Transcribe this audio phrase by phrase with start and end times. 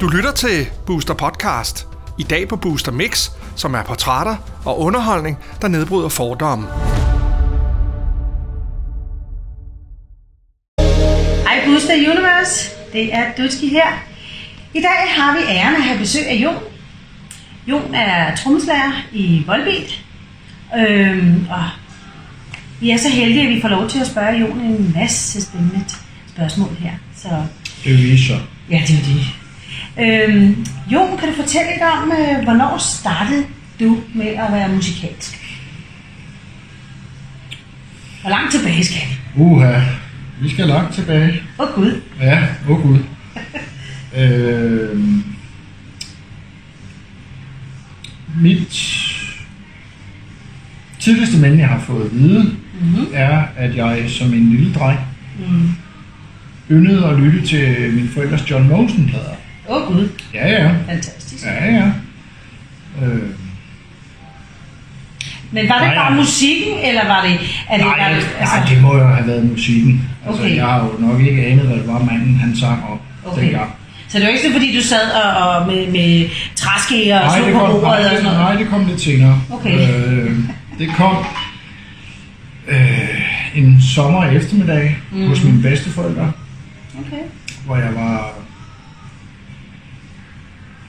[0.00, 1.86] Du lytter til Booster Podcast.
[2.18, 6.66] I dag på Booster Mix, som er portrætter og underholdning, der nedbryder fordomme.
[11.42, 13.86] Hej Booster Universe, det er Dutski her.
[14.74, 16.62] I dag har vi æren at have besøg af Jon.
[17.66, 20.04] Jon er trommeslager i Volbeat.
[20.76, 21.64] Øhm, og
[22.80, 25.84] vi er så heldige, at vi får lov til at spørge Jon en masse spændende
[26.34, 26.92] spørgsmål her.
[27.16, 27.28] Så
[27.84, 28.38] Det er vi så.
[28.70, 29.26] ja, det er jo det.
[29.98, 33.44] Øhm, Jon, kan du fortælle lidt om, øh, hvornår startede
[33.80, 35.40] du med at være musikalsk?
[38.20, 39.42] Hvor langt tilbage skal vi?
[39.42, 39.80] Uha,
[40.40, 41.42] vi skal langt tilbage.
[41.58, 42.00] Åh oh, Gud.
[42.20, 42.98] Ja, åh oh gud.
[44.20, 45.00] øh,
[48.40, 48.68] mit
[50.98, 53.06] tidligste minde, jeg har fået at vide, Mm-hmm.
[53.12, 54.98] er, at jeg som en lille dreng
[55.38, 55.68] Mm.
[56.70, 59.34] Yndede at lytte til mine forældres John Mogensen-plader.
[59.68, 60.70] Åh oh, Gud, Ja, ja.
[60.88, 61.44] fantastisk.
[61.44, 61.84] Ja, ja.
[63.02, 63.22] Øh,
[65.50, 67.32] Men var det Nej, bare musikken, eller var det...
[67.70, 70.08] Er det, nej, var det altså, nej, det må jo have været musikken.
[70.26, 70.56] Altså, Okay.
[70.56, 73.42] Jeg har jo nok ikke anet, hvad det var, manden han sang om Okay.
[73.42, 73.70] dengang.
[74.08, 77.38] Så det var ikke sådan, fordi du sad og, og med, med træske og Nej,
[77.38, 78.38] det på kom, bordet nej, og det, sådan noget?
[78.38, 79.40] nej, det kom lidt senere.
[79.52, 79.78] Okay.
[79.78, 80.38] Øh,
[80.78, 81.16] det kom
[82.68, 83.20] øh,
[83.54, 85.28] en sommer eftermiddag mm.
[85.28, 86.32] hos mine bedsteforældre,
[86.98, 87.22] Okay.
[87.66, 88.32] hvor jeg var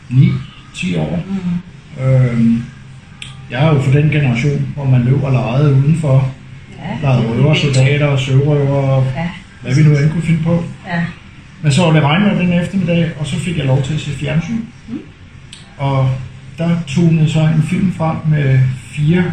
[0.10, 1.24] 9-10 år.
[1.28, 2.04] Mm.
[2.04, 2.62] Øh,
[3.52, 6.32] jeg er jo fra den generation, hvor man løb og legede udenfor.
[6.80, 9.30] Ja, Legede røver, soldater og søvrøver, og Ja,
[9.62, 10.64] hvad vi nu end kunne finde på.
[10.88, 11.06] ja.
[11.62, 14.12] Men så var det regnvejr den eftermiddag, og så fik jeg lov til at se
[14.12, 14.60] fjernsyn.
[14.88, 15.00] Mm.
[15.78, 16.10] Og
[16.58, 18.60] der tunede så en film frem med
[18.92, 19.32] fire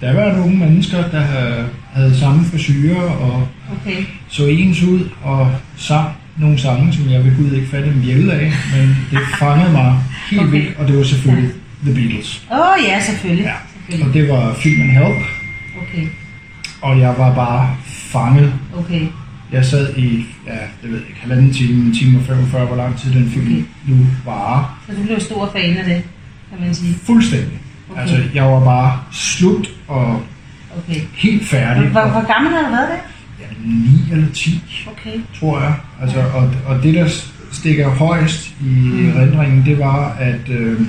[0.00, 3.48] der var unge mennesker, der havde, havde samme frisyrer og
[3.80, 4.04] Okay.
[4.28, 8.32] så ens ud og sang nogle sange, som jeg ved Gud ikke fatte en bjælle
[8.32, 9.98] af, men det fangede mig
[10.30, 10.50] helt Okay.
[10.52, 11.50] vildt, og det var selvfølgelig
[11.84, 12.46] The Beatles.
[12.52, 13.44] Åh oh, ja, selvfølgelig.
[13.44, 13.52] Ja.
[13.86, 14.08] selvfølgelig.
[14.08, 15.16] Og det var filmen Help,
[15.82, 16.06] Okay,
[16.82, 18.52] og jeg var bare fanget.
[18.76, 19.06] okay.
[19.52, 20.52] Jeg sad i, ja,
[20.82, 23.46] det ved jeg ikke, halvanden time, en time og 45, hvor lang tid den film
[23.46, 23.62] Okay.
[23.86, 24.82] nu varer.
[24.86, 26.02] Så du blev stor fan af det,
[26.50, 26.94] kan man sige.
[27.06, 27.58] Fuldstændig.
[27.90, 28.00] Okay.
[28.00, 30.22] Altså, jeg var bare slut og
[30.78, 31.00] Okay.
[31.14, 31.88] helt færdig.
[31.88, 32.98] Hvor, hvor gammel har du været det?
[33.40, 35.18] Ja, 9 eller 10, Okay.
[35.40, 35.74] tror jeg.
[36.02, 37.08] Altså, og, og det, der
[37.52, 39.08] stikker højst i Mm.
[39.16, 40.80] erindringen, det var, at øh,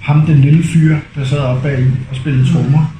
[0.00, 1.78] ham, den lille fyr, der sad oppe bag
[2.10, 2.94] og spillede trommer,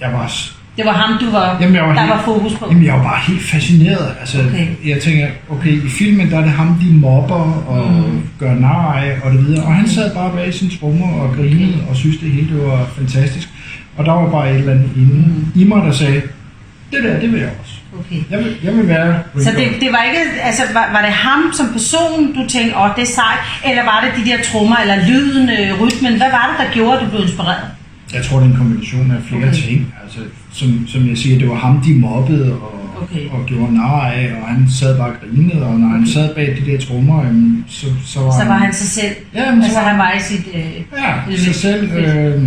[0.00, 0.32] jeg var,
[0.76, 2.66] Det var ham, du var, Jamen, jeg var der helt- var fokus på.
[2.70, 4.14] jamen, jeg var bare helt fascineret.
[4.20, 4.66] Altså, Okay.
[4.86, 8.12] Jeg tænker, okay, i filmen, der er det ham, de mobber og Mm.
[8.14, 8.20] mm.
[8.38, 9.64] gør nar af og det videre.
[9.64, 11.88] Og han sad bare bag sin trommer og grinede Okay.
[11.90, 13.48] og synes, det hele det var fantastisk.
[13.98, 15.60] Og der var bare et eller andet inde Mm.
[15.60, 16.22] i mig, der sagde,
[16.92, 17.72] det der, det vil jeg også.
[18.00, 18.20] Okay.
[18.30, 21.42] Jeg vil, jeg vil være Så det, det var ikke, altså var, var det ham
[21.58, 24.96] som person, du tænkte, åh, det er sejt, eller var det de der trommer, eller
[25.08, 27.64] lyden, øh, rytmen, hvad var det, der gjorde, at du blev inspireret?
[28.14, 29.52] Jeg tror, det er en kombination af flere Okay.
[29.62, 29.94] ting.
[30.04, 30.20] Altså,
[30.52, 33.28] som, som jeg siger, det var ham, de mobbede og, Okay.
[33.30, 36.12] og gjorde nar af, og han sad bare og grinede, og når han Okay.
[36.12, 37.24] sad bag de der trommer,
[37.68, 40.12] så, så var Så var han sig selv, Ja, men så altså var han var
[40.12, 40.60] i sit, øh,
[41.30, 41.92] Ja, sig selv.
[41.92, 42.42] Øh.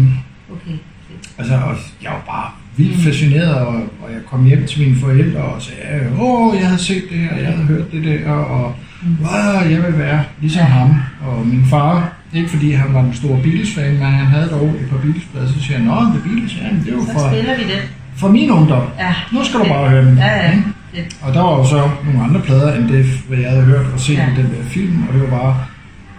[1.41, 2.47] Altså, og jeg var bare
[2.77, 3.03] vildt Mm.
[3.03, 7.03] fascineret, og, og jeg kom hjem til mine forældre og sagde, åh, jeg havde set
[7.11, 9.17] det her, jeg havde hørt det der, og Mm.
[9.21, 10.89] wow, jeg vil være ligesom ham.
[11.27, 14.89] Og min far, ikke fordi han var en stor Beatles-fan, men han havde dog et
[14.89, 17.63] par Beatles-plader, så siger han, nå, The Beatles, ja, det er jo fra, spiller vi
[17.63, 17.81] den.
[18.15, 18.83] fra min ungdom.
[18.99, 19.13] Ja.
[19.33, 20.17] Nu skal du bare høre den.
[20.17, 20.51] Ja, ja.
[20.95, 21.17] Fedt.
[21.21, 23.99] Og der var jo så nogle andre plader, end det, hvad jeg havde hørt og
[23.99, 24.21] set Ja.
[24.23, 24.31] ja.
[24.33, 25.57] i den der film, og det var bare,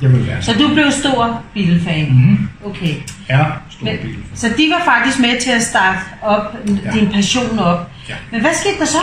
[0.03, 2.09] jeg vil være Så du blev stor Beatle-fan?
[2.13, 2.49] Mm-hmm.
[2.65, 2.95] Okay.
[3.29, 4.27] Er stor Men, Beatles.
[4.35, 6.91] så de var faktisk med til at starte op, Ja.
[6.91, 7.91] din passion op.
[8.09, 8.15] Ja.
[8.31, 8.99] Men hvad skete der så?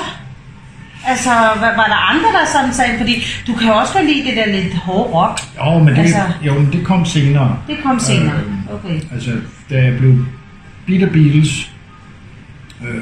[1.07, 4.37] Altså, var, var der andre, der sådan sagde, fordi du kan også godt lide det
[4.37, 5.39] der lidt hårde rock.
[5.57, 7.57] Jo, men det, Altså- jo, men det kom senere.
[7.67, 8.35] Det kom senere.
[8.35, 8.43] Øh,
[8.85, 8.99] Okay.
[9.13, 9.31] Altså,
[9.69, 10.25] da jeg blev
[10.87, 11.71] Beat Beatles,
[12.81, 13.01] øh,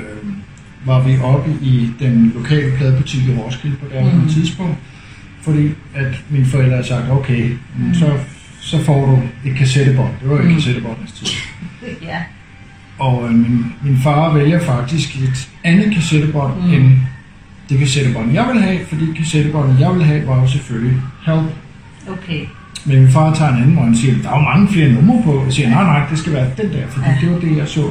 [0.85, 4.29] var vi oppe i den lokale pladebutik i Roskilde på det mm.
[4.29, 4.77] tidspunkt,
[5.47, 7.93] fordi at mine forældre havde sagt, okay, mm.
[7.93, 8.13] så,
[8.61, 10.11] så får du et kassettebånd.
[10.21, 11.27] Det var jo et kassettebåndets tid.
[12.01, 12.17] Ja.
[12.99, 16.67] Og øh, min, min far vælger faktisk et andet kassettebånd Mm.
[16.67, 16.73] mm.
[16.73, 16.91] end
[17.69, 21.45] det kassettebånd, jeg ville have, fordi kassettebåndet, jeg ville have, var jo selvfølgelig Help.
[22.09, 22.41] Okay.
[22.85, 25.23] Men min far tager en anden, hvor han siger, der er jo mange flere numre
[25.23, 25.43] på.
[25.45, 27.11] Jeg siger, nej, nej, det skal være den der, fordi Ja.
[27.11, 27.17] ja.
[27.21, 27.89] det var det, jeg så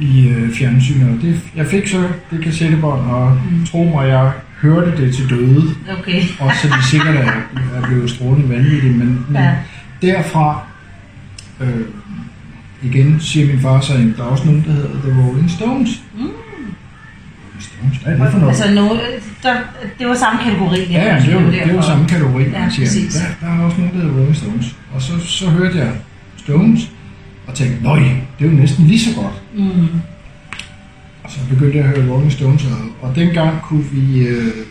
[0.00, 1.08] i øh, fjernsynet.
[1.16, 3.56] Og det, jeg fik så det kassettebånd, og Mm.
[3.58, 3.66] mm.
[3.66, 4.32] tro mig, jeg
[4.62, 5.62] hørte det til døde.
[5.98, 6.22] Okay.
[6.40, 7.30] Også så de sikkert er,
[7.76, 8.92] er blevet strålende vanvittige.
[8.92, 9.54] Men, men Ja.
[10.02, 10.60] derfra,
[11.60, 11.80] øh,
[12.82, 15.90] igen siger min far så, at der er også nogen, der hedder The Rolling Stones.
[16.18, 16.28] Mm.
[17.60, 17.96] Stones.
[18.02, 18.54] Hvad er det for noget?
[18.54, 18.88] Altså, no,
[19.42, 19.54] der,
[19.98, 20.86] det var samme kategori.
[20.90, 21.80] Ja, ja, det jo, det derfor.
[21.82, 22.42] samme kategori.
[22.42, 23.14] Ja, man siger, præcis.
[23.14, 24.76] der, der er også nogen, der hedder Rolling Stones.
[24.94, 25.90] Og så, så hørte jeg
[26.36, 26.90] Stones,
[27.46, 27.98] og tænkte, nøj,
[28.38, 29.42] det er jo næsten lige så godt.
[29.54, 29.88] Mm.
[31.24, 34.66] Og så begyndte jeg at høre Rolling Stones, og, og dengang kunne vi øh,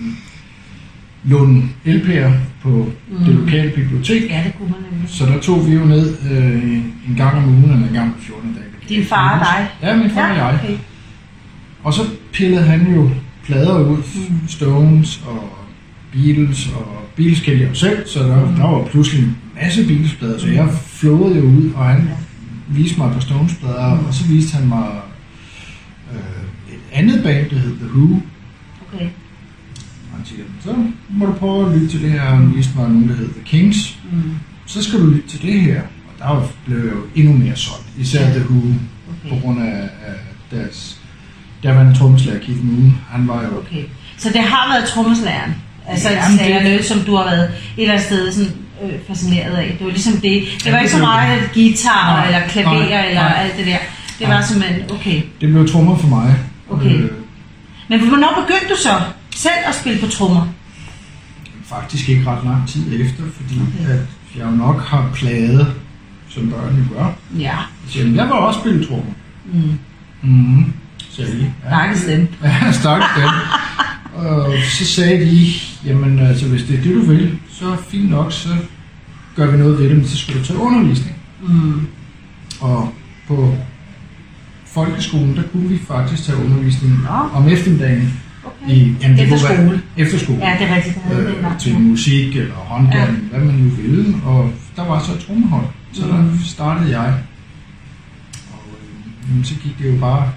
[1.23, 2.69] låne LP'er på
[3.09, 3.17] mm.
[3.25, 4.29] det lokale bibliotek.
[4.29, 5.09] Ja, det kunne man nemlig.
[5.09, 6.73] Så der tog vi jo ned øh,
[7.09, 8.65] en gang om ugen, eller en gang om 14 dage.
[8.89, 9.89] Din far og dig?
[9.89, 10.59] Ja, min far og jeg.
[10.63, 10.77] okay.
[11.83, 12.01] Og så
[12.33, 13.09] pillede han jo
[13.45, 14.47] plader ud, mm.
[14.47, 15.49] Stones og
[16.11, 18.55] Beatles, og Beatles kendte jeg jo selv, så der, mm.
[18.55, 22.09] der var pludselig en masse Beatles-plader, så jeg flåede jo ud, og han
[22.67, 24.05] viste mig par Stones-plader, mm.
[24.05, 24.85] og så viste han mig
[26.93, 28.19] andet band, der hed The Who,
[28.87, 29.05] okay.
[30.11, 30.75] og han siger, så
[31.09, 33.29] må du prøve at lytte til det her, og han viste mig nogen, der hed
[33.33, 34.21] The Kings, Mm.
[34.65, 37.85] så skal du lytte til det her, og der blev jeg jo endnu mere solgt,
[37.99, 38.61] især The Who,
[39.29, 39.41] på Okay.
[39.41, 40.15] grund af, af
[40.51, 40.97] deres
[41.63, 43.83] daværende trommeslager Keith Moon, han var jo okay.
[44.17, 45.51] Så det har været trommeslæren?
[45.87, 46.71] Altså Jamen, Jamen, det- det...
[46.71, 48.51] noget, som du har været et eller andet sted sådan,
[48.83, 49.75] øh, fascineret af.
[49.77, 50.21] Det var ligesom det.
[50.23, 53.43] Det Ja, var det ikke så meget guitar Nej, eller klaver nej, eller nej.
[53.43, 53.77] alt det der.
[54.19, 54.35] Det Nej.
[54.37, 55.21] var simpelthen, okay.
[55.41, 56.35] Det blev trommer for mig.
[56.73, 57.03] Okay.
[57.03, 57.11] Øh,
[57.89, 59.01] Men hvornår begyndte du så
[59.35, 60.47] selv at spille på trommer?
[61.65, 63.93] faktisk ikke ret lang tid efter, fordi Okay.
[63.93, 63.99] at
[64.37, 65.73] jeg jo nok har plaget,
[66.29, 67.05] som børn jo gør.
[67.39, 67.57] Ja.
[67.87, 69.13] Så jeg, jeg vil også spille trommer.
[69.53, 69.79] Mm.
[70.21, 70.73] Mm-hmm.
[71.11, 71.53] Sagde de.
[71.67, 72.27] Stakkels dem.
[72.43, 73.29] Ja, stakkels dem.
[74.25, 75.47] Og så sagde de,
[75.85, 78.49] jamen altså, hvis det er det, du vil, så er fint nok, så
[79.35, 81.15] gør vi noget ved det, men så skal du tage undervisning.
[81.41, 81.87] Mm.
[82.61, 82.93] Og
[83.27, 83.55] på
[84.73, 87.09] folkeskolen, der kunne vi faktisk tage undervisning Nå.
[87.33, 88.19] om eftermiddagen.
[88.45, 88.73] Okay.
[88.73, 89.81] I, jamen, det Efter kunne være skole.
[89.97, 90.39] Efterskole.
[90.47, 90.97] Ja, det er rigtigt.
[91.09, 93.05] Det øh, til musik eller håndbold, ja.
[93.05, 94.15] hvad man nu ville.
[94.25, 96.39] Og der var så et trommehold, så der Mhm.
[96.45, 97.13] startede jeg.
[98.53, 100.29] Og øh, jamen, så gik det jo bare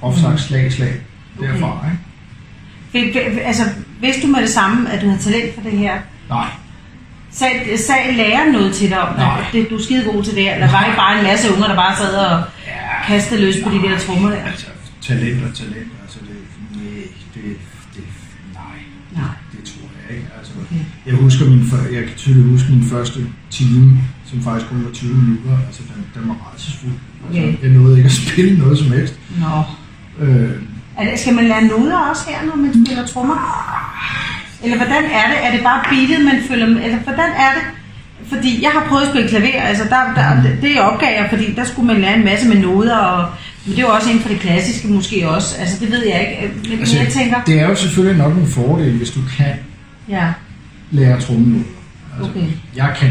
[0.00, 0.92] groft sagt slag i slag
[1.38, 1.48] Okay.
[1.52, 1.84] derfra.
[2.94, 3.12] Ikke?
[3.12, 3.62] Fik, altså,
[4.00, 5.94] vidste du med det samme, at du havde talent for det her?
[6.30, 6.46] Nej,
[7.30, 9.38] Sag, sag læreren noget til dig om, Nej.
[9.40, 10.54] at det, du er skide god til det?
[10.54, 12.42] Eller var det bare en masse unger, der bare sad og
[13.08, 14.42] kastede løs på de der trommer der?
[14.50, 14.66] altså
[15.08, 16.36] talent og talent, altså det,
[16.76, 17.02] nej,
[17.34, 17.42] det,
[17.94, 18.04] det,
[18.60, 18.78] nej,
[19.20, 19.34] Nej.
[19.52, 20.28] det tror jeg ikke.
[20.38, 20.84] Altså, Okay.
[21.06, 21.62] jeg husker min,
[21.96, 23.20] jeg kan tydeligt huske min første
[23.50, 23.98] time,
[24.30, 26.92] som faktisk kun var 20 minutter, altså den, den var rædselsfuld.
[27.26, 27.62] Altså, Okay.
[27.62, 29.14] jeg nåede ikke at spille noget som helst.
[29.40, 29.54] Nå.
[30.24, 30.50] Øh,
[30.98, 33.38] Er det, skal man lære noder også her, når man spiller trommer?
[34.62, 35.38] Eller hvordan er det?
[35.46, 36.80] Er det bare beatet, man følger med?
[36.84, 37.62] Eller hvordan er det?
[38.32, 41.52] Fordi jeg har prøvet at spille klaver, altså der, der, det, det opgav jeg, fordi
[41.56, 43.28] der skulle man lære en masse med noder, og,
[43.64, 45.56] men det er jo også inden for det klassiske måske også.
[45.60, 46.54] Altså det ved jeg ikke.
[46.70, 49.46] Men altså, jeg tænker, det er jo selvfølgelig nok en fordel, hvis du kan
[50.08, 50.26] ja,
[50.90, 51.64] lære trommenoder.
[52.18, 52.46] Altså, Okay.
[52.76, 53.10] Jeg kan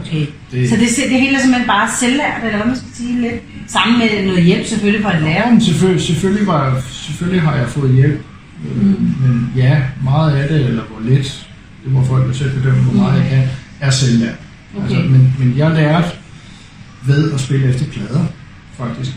[0.00, 0.26] okay.
[0.52, 3.34] Det- Så det, det hele er simpelthen bare selvlært, eller hvad man skal sige lidt?
[3.66, 5.50] Sammen med noget hjælp selvfølgelig fra Ja, lærer.
[5.50, 8.20] men selvfølgelig, selvfølgelig, var, jeg- selvfølgelig har jeg fået hjælp.
[8.74, 9.14] Mm.
[9.20, 11.46] Men ja, meget af det, eller hvor lidt,
[11.84, 13.42] det må folk jo selv bedømme, hvor meget jeg kan,
[13.86, 14.34] er selvlært.
[14.76, 14.84] Okay.
[14.86, 16.08] Altså, men, men jeg lærte
[17.06, 18.24] ved at spille efter plader,
[18.78, 19.10] faktisk.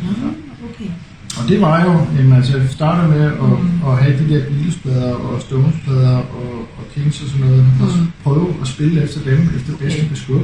[0.73, 0.89] Okay.
[1.37, 3.87] Og det var jo, jamen, altså, jeg startede med at, mm.
[3.89, 7.81] at have de der Beatles-plader og Stones-plader og, og Kings og sådan noget, mm.
[7.85, 7.89] og
[8.23, 9.83] prøve at spille efter dem, efter Okay.
[9.85, 10.41] bedste beskub.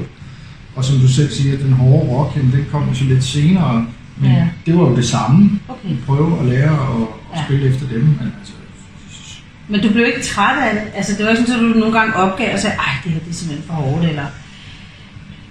[0.75, 3.86] Og som du selv siger, den hårde rock, jamen, den kom så lidt senere,
[4.18, 4.48] men Ja.
[4.66, 5.60] det var jo det samme.
[5.68, 5.96] Okay.
[6.06, 7.02] Prøve at lære at,
[7.34, 7.44] at Ja.
[7.46, 8.52] spille efter dem, men altså,
[9.68, 10.83] Men du blev ikke træt af det?
[10.95, 13.20] Altså, det var ikke sådan, at du nogle gange opgav og sagde, ej, det her
[13.20, 14.25] det er simpelthen for hårdt, eller...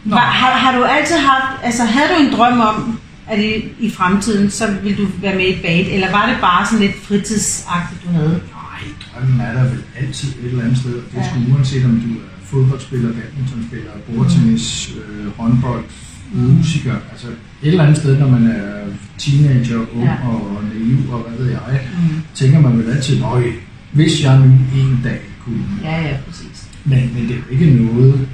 [0.05, 0.17] Nå.
[0.17, 4.51] Har, har, du altid haft, altså havde du en drøm om, at i, i fremtiden,
[4.51, 8.03] så ville du være med i et band, eller var det bare sådan lidt fritidsagtigt,
[8.05, 8.41] du havde?
[8.53, 10.95] nej, drømmen er der vel altid et eller andet sted.
[10.95, 11.55] og Det er Ja.
[11.55, 15.85] uanset om du er fodboldspiller, badmintonspiller, bordtennis, øh, håndbold,
[16.33, 16.95] musiker.
[17.13, 17.27] Altså
[17.63, 18.83] et eller andet sted, når man er
[19.19, 20.15] teenager, ung Ja.
[20.29, 22.23] og naiv og hvad ved jeg, Mm.
[22.35, 23.45] tænker man vel altid, nøj,
[23.93, 25.65] hvis jeg nu en dag kunne.
[25.85, 26.69] Ja, ja, præcis.
[26.85, 28.29] Men, men det er jo ikke noget,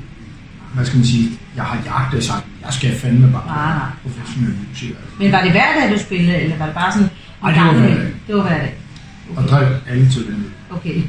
[0.75, 3.89] hvad skal man sige, jeg har jagtet sagt, jeg skal fandme bare Nej, nej.
[4.03, 4.97] professionel musiker.
[5.19, 7.09] Men var det hver dag, du spillede, eller var det bare sådan...
[7.45, 8.13] Ej, det var hver dag.
[8.27, 8.75] Det var hver dag.
[9.37, 10.47] Og drev alle til den.
[10.71, 11.03] Okay.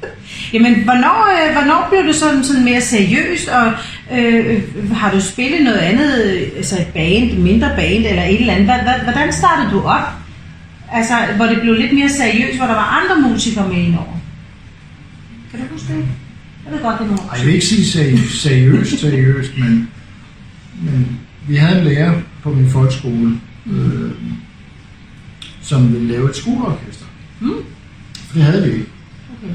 [0.52, 3.72] Jamen, hvornår, øh, hvornår blev du sådan, sådan mere seriøst, og
[4.18, 4.62] øh,
[4.92, 8.70] har du spillet noget andet, øh, altså et band, mindre band eller et eller andet?
[9.04, 10.02] Hvordan startede du op?
[10.92, 14.14] Altså, hvor det blev lidt mere seriøst, hvor der var andre musikere med indover.
[15.50, 16.04] Kan du huske det?
[16.64, 19.88] Jeg ved godt, det er nogle jeg vil ikke sige seri- seriøst, seriøst, men,
[20.82, 21.18] men
[21.48, 24.10] vi havde en lærer på min folkeskole, øh,
[25.62, 27.06] som ville lave et skoleorkester.
[27.40, 27.50] Mm.
[28.26, 28.86] For det havde vi ikke.
[29.42, 29.54] Okay.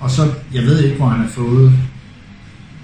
[0.00, 0.22] Og så,
[0.54, 1.72] jeg ved ikke, hvor han har fået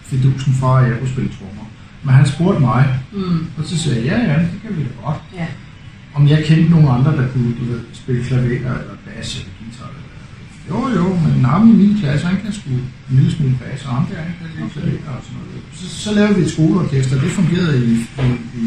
[0.02, 1.64] fidusen fra, at jeg kunne spille trommer.
[2.02, 3.46] Men han spurgte mig, Mm.
[3.58, 5.16] og så sagde jeg, ja, ja, det kan vi da godt.
[5.36, 5.46] Ja.
[6.18, 8.44] Om jeg kendte nogen andre, der kunne du ved, spille klaver,
[8.82, 10.08] eller bass, eller guitar, eller
[10.70, 13.90] Jo, jo, men ham i min klasse, han kan sgu en lille smule bas, og
[13.96, 15.62] ham der, han kan lide klaver og sådan noget.
[15.78, 17.92] Så, så lavede vi et skoleorkester, det fungerede i,
[18.24, 18.28] i,
[18.62, 18.64] i,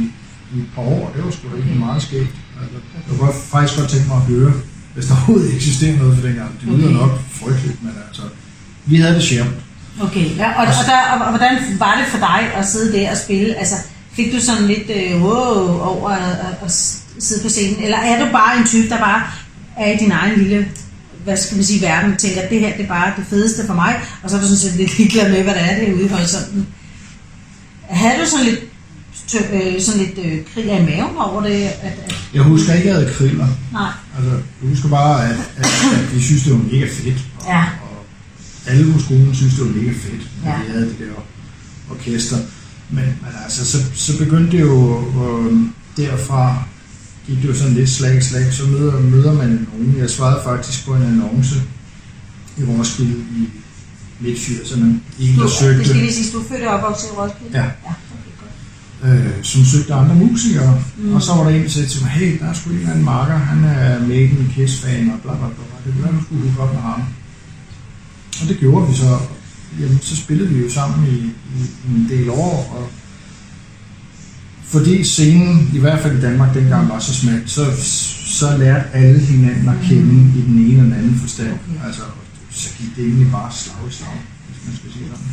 [0.53, 2.35] i et par år, det var sgu da ikke meget skægt.
[2.61, 2.77] Altså,
[3.07, 4.53] jeg kunne faktisk godt tænke mig at høre,
[4.93, 6.51] hvis der overhovedet eksisterer noget for dengang.
[6.59, 6.99] Det lyder Okay.
[7.01, 8.23] nok frygteligt, men altså,
[8.89, 9.55] vi havde det sjovt.
[10.05, 11.53] Okay, ja, og, og, der, og, og hvordan
[11.83, 13.55] var det for dig at sidde der og spille?
[13.61, 13.75] Altså,
[14.17, 16.71] fik du sådan lidt øh, wow over at, at
[17.19, 17.83] sidde på scenen?
[17.83, 19.23] Eller er du bare en type, der bare
[19.77, 20.67] er i din egen lille,
[21.23, 23.73] hvad skal man sige, verden, tænker, at det her det er bare det fedeste for
[23.73, 25.93] mig, og så er du sådan set lidt ligeglad med, hvad det er, det er
[25.93, 26.67] ude i horisonten.
[27.81, 28.59] Havde du sådan lidt,
[29.27, 31.51] tø- øh, sådan lidt øh, krig af i maven over det?
[31.63, 33.47] At, at, Jeg husker ikke, at jeg havde kriller.
[33.73, 37.17] nej, Altså, jeg husker bare, at, at, at vi synes, det var mega fedt.
[37.39, 37.63] Og, Ja.
[37.81, 38.05] og
[38.67, 40.57] alle på skolen synes, det var mega fedt, at Ja.
[40.65, 41.21] vi havde det der
[41.95, 42.37] orkester.
[42.89, 45.53] Men, men altså, så, så begyndte det jo øh,
[45.97, 46.63] derfra,
[47.27, 49.95] gik det jo sådan lidt slag i slag, så møder, møder man nogen.
[49.97, 51.55] Jeg svarede faktisk på en annonce
[52.57, 53.49] i Roskilde i
[54.19, 54.83] midt 80'erne.
[54.83, 57.57] En, der det skal søgte, lige sige, du er født og i Roskilde?
[57.57, 57.63] Ja.
[57.63, 57.93] ja
[59.03, 60.83] øh, som søgte andre musikere.
[60.97, 61.13] Mm.
[61.13, 62.89] Og så var der en, der sagde til mig, hey, der er sgu en eller
[62.89, 65.77] anden marker, han er Maiden Kiss-fan, og bla bla bla.
[65.85, 67.01] Det kunne være, du skulle hook op med ham.
[68.41, 69.17] Og det gjorde vi så.
[69.79, 71.17] Jamen, så spillede vi jo sammen i,
[71.57, 72.89] i, i en del år, og
[74.71, 77.65] fordi scenen, i hvert fald i Danmark dengang, var så smal, så,
[78.39, 81.47] så lærte alle hinanden at kende i den ene eller den anden forstand.
[81.51, 81.85] Okay.
[81.87, 82.01] Altså,
[82.51, 85.27] så gik det egentlig bare slag i slag, hvis man skal sige sådan.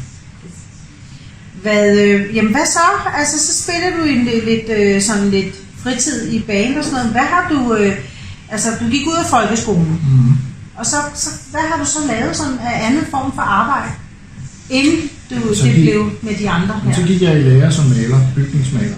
[1.63, 2.87] Hvad, øh, jamen hvad så?
[3.19, 7.11] Altså, så spiller du en lidt, øh, sådan lidt fritid i band og sådan noget.
[7.13, 7.75] Hvad har du...
[7.75, 7.93] Øh,
[8.49, 10.33] altså, du gik ud af folkeskolen, Mm.
[10.77, 13.91] og så, så hvad har du så lavet sådan af anden form for arbejde,
[14.71, 17.09] inden du, Så det gik- blev med de andre Men så her?
[17.09, 18.97] gik jeg i lære som maler, bygningsmaler.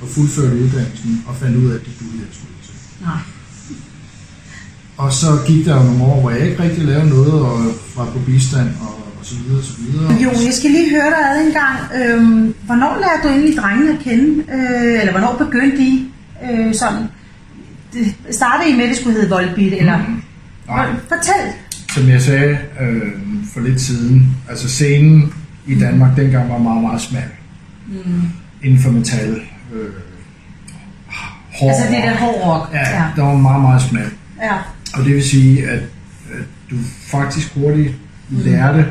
[0.00, 2.74] Og fuldførte uddannelsen og fandt ud af, at det kunne jeg skulle til.
[3.02, 3.20] Nej.
[4.96, 7.58] Og så gik der jo nogle år, hvor jeg ikke rigtig lavede noget og
[7.96, 10.12] var på bistand og, og så videre og så videre.
[10.24, 11.78] Jo, jeg skal lige høre dig ad en gang.
[11.98, 14.44] Øhm, hvornår lærte du egentlig drengene at kende?
[14.52, 16.10] Øh, eller hvornår begyndte I
[16.50, 17.04] øh, sådan?
[17.92, 19.98] Det, startede I med, at det skulle hedde Volbeat, eller?
[20.68, 20.86] Nej.
[21.08, 21.52] Fortæl.
[21.94, 23.12] Som jeg sagde øh,
[23.54, 25.34] for lidt siden, altså scenen
[25.66, 27.22] i Danmark dengang var meget, meget smal.
[27.86, 28.22] Mm.
[28.62, 29.40] Inden for metal.
[29.72, 29.90] Øh,
[31.60, 32.72] hård Altså det der hård rock.
[32.74, 33.04] Ja, ja.
[33.16, 34.10] der var meget, meget smal.
[34.42, 34.54] ja.
[34.94, 35.78] Og det vil sige, at,
[36.32, 36.76] at du
[37.10, 37.94] faktisk hurtigt
[38.30, 38.86] lærte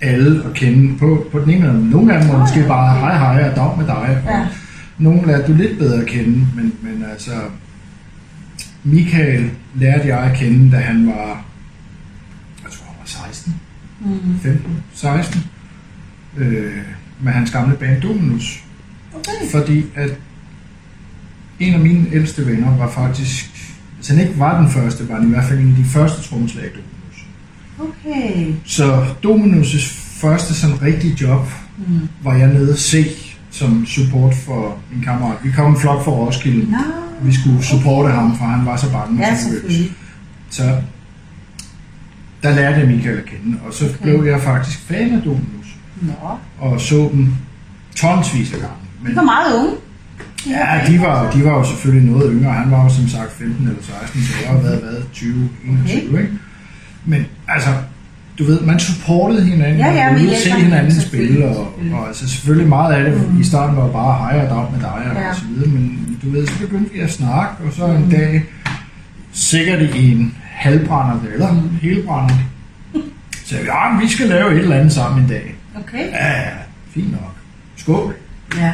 [0.00, 1.90] alle at kende på, på den ene eller anden.
[1.90, 3.94] Nogle af dem var måske ja, bare hej hej og dag med dig.
[4.26, 4.46] Og Ja.
[4.98, 7.30] nogle lærte du lidt bedre at kende, men, men altså
[8.84, 11.44] Michael lærte jeg at kende, da han var,
[12.62, 13.54] jeg tror han var 16,
[14.00, 14.38] Mm.
[14.42, 15.40] 15, 16,
[16.36, 16.72] øh,
[17.20, 18.64] med hans gamle band Dominus.
[19.28, 19.50] Okay.
[19.50, 20.10] Fordi at
[21.60, 23.50] en af mine ældste venner var faktisk,
[23.96, 26.28] hvis han ikke var den første, var han i hvert fald en af de første
[26.28, 27.26] trommeslager i Dominus.
[27.78, 28.52] Okay.
[28.64, 31.46] Så Dominus' første sådan rigtige job
[31.78, 32.08] Mm.
[32.22, 33.04] var jeg nede at se
[33.50, 35.36] som support for min kammerat.
[35.44, 36.70] Vi kom en flok fra Roskilde.
[36.70, 36.76] Nå.
[37.22, 39.20] Vi skulle supporte ham, for han var så bange.
[39.26, 39.92] Ja, for selvfølgelig.
[40.50, 40.62] Så
[42.42, 43.96] der lærte jeg Michael at kende, og så Okay.
[44.02, 45.66] blev jeg faktisk fan af Dominus,
[46.02, 46.12] Nå.
[46.58, 47.34] og så dem
[47.96, 48.76] tonsvis af gange.
[49.02, 49.74] Men, De var meget unge.
[50.46, 52.52] ja, de var, de var jo selvfølgelig noget yngre.
[52.52, 56.08] Han var jo som sagt 15 eller 16, så jeg har været, været 20, 21,
[56.08, 56.18] okay.
[56.22, 56.32] ikke?
[57.04, 57.68] Men altså,
[58.38, 62.28] du ved, man supportede hinanden, Ja, ja, og at se hinanden spille, og, og altså
[62.28, 63.40] selvfølgelig meget af det Mm.
[63.40, 65.28] i starten var bare hej og dag med dig og, Ja.
[65.30, 68.10] og så videre, men du ved, så begyndte vi at snakke, og så en Mm.
[68.10, 68.44] dag,
[69.32, 71.60] sikkert i en halvbrænder eller Mm.
[71.82, 72.34] helbrænder,
[73.44, 75.54] sagde vi, ja, vi skal lave et eller andet sammen en dag.
[75.76, 76.10] Okay.
[76.12, 76.48] Ja, ja,
[76.94, 77.34] fint nok.
[77.76, 78.14] Skål.
[78.56, 78.72] Ja.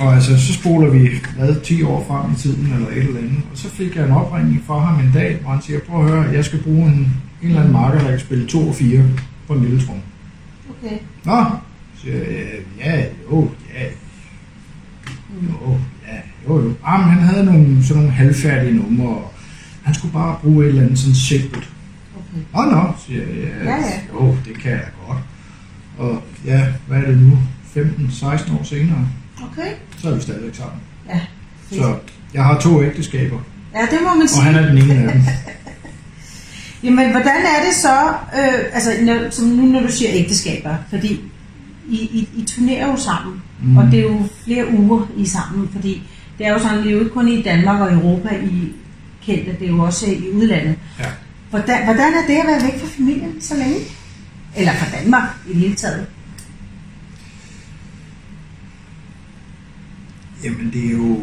[0.00, 3.42] Og altså, så spoler vi, hvad, 10 år frem i tiden, eller et eller andet.
[3.52, 6.10] Og så fik jeg en opringning fra ham en dag, hvor han siger, prøv at
[6.10, 6.94] høre, jeg skal bruge en,
[7.42, 9.02] en eller anden marker, der kan spille 2 og 4
[9.46, 9.96] på en lille trum.
[10.70, 10.96] Okay.
[11.24, 11.44] Nå,
[12.02, 12.46] siger jeg,
[12.78, 13.84] ja, jo, ja,
[15.42, 16.16] jo, ja,
[16.48, 16.74] jo, jo.
[16.84, 19.32] Ah, men han havde nogle, sådan nogle halvfærdige numre, og
[19.82, 21.68] han skulle bare bruge et eller andet sådan simpelt.
[22.16, 22.42] Okay.
[22.54, 24.00] Nå, nå, siger jeg, ja, Ja, ja.
[24.12, 25.18] jo, det kan jeg godt.
[25.98, 27.38] Og ja, hvad er det nu?
[27.76, 29.08] 15-16 år senere,
[29.42, 29.70] Okay.
[29.98, 30.78] så er vi stadigvæk sammen.
[31.08, 31.20] Ja.
[31.68, 31.80] fedt.
[31.82, 31.96] Så
[32.34, 33.38] jeg har to ægteskaber,
[33.74, 34.42] Ja, det må man og sige.
[34.42, 35.22] han er den ene af dem.
[36.84, 41.20] Jamen, hvordan er det så, øh, altså når, som nu når du siger ægteskaber, fordi
[41.88, 43.76] I, I, I turnerer jo sammen, Mm.
[43.76, 46.02] og det er jo flere uger I sammen, fordi
[46.38, 48.72] det er jo sådan, det er jo ikke kun i Danmark og Europa, I
[49.26, 50.74] kendte, det er jo også i udlandet.
[50.98, 51.04] Ja.
[51.50, 53.76] Hvordan, hvordan er det at være væk fra familien så længe?
[54.56, 56.06] Eller fra Danmark i det hele taget?
[60.44, 61.20] Jamen det er jo,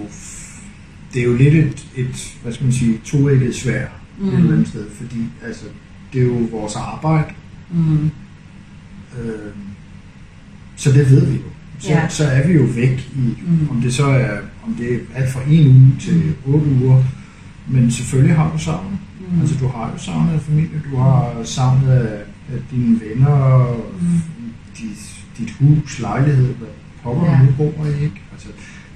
[1.14, 3.86] det er jo lidt et, et hvad skal man sige, toægget svær.
[4.20, 4.28] mm.
[4.28, 5.64] et eller andet sted, fordi altså,
[6.14, 7.34] det er jo vores arbejde,
[7.74, 8.06] Mm.
[9.20, 9.52] øh,
[10.76, 11.42] så det ved vi jo.
[11.80, 12.10] Så, Ja.
[12.10, 13.68] så er vi jo væk i, Mm.
[13.70, 14.38] om det så er,
[14.68, 17.04] om det er alt fra en uge til otte uger,
[17.68, 18.98] men selvfølgelig har du savnet.
[19.32, 19.42] Mm.
[19.42, 22.24] Altså, du har jo savnet familie, du har savnet af,
[22.72, 23.68] dine venner,
[24.02, 24.08] Mm.
[24.78, 26.68] dit, dit hus, lejlighed, hvad
[27.04, 27.40] pokker ja.
[27.40, 28.22] du nu bor i, ikke?
[28.32, 28.48] Altså,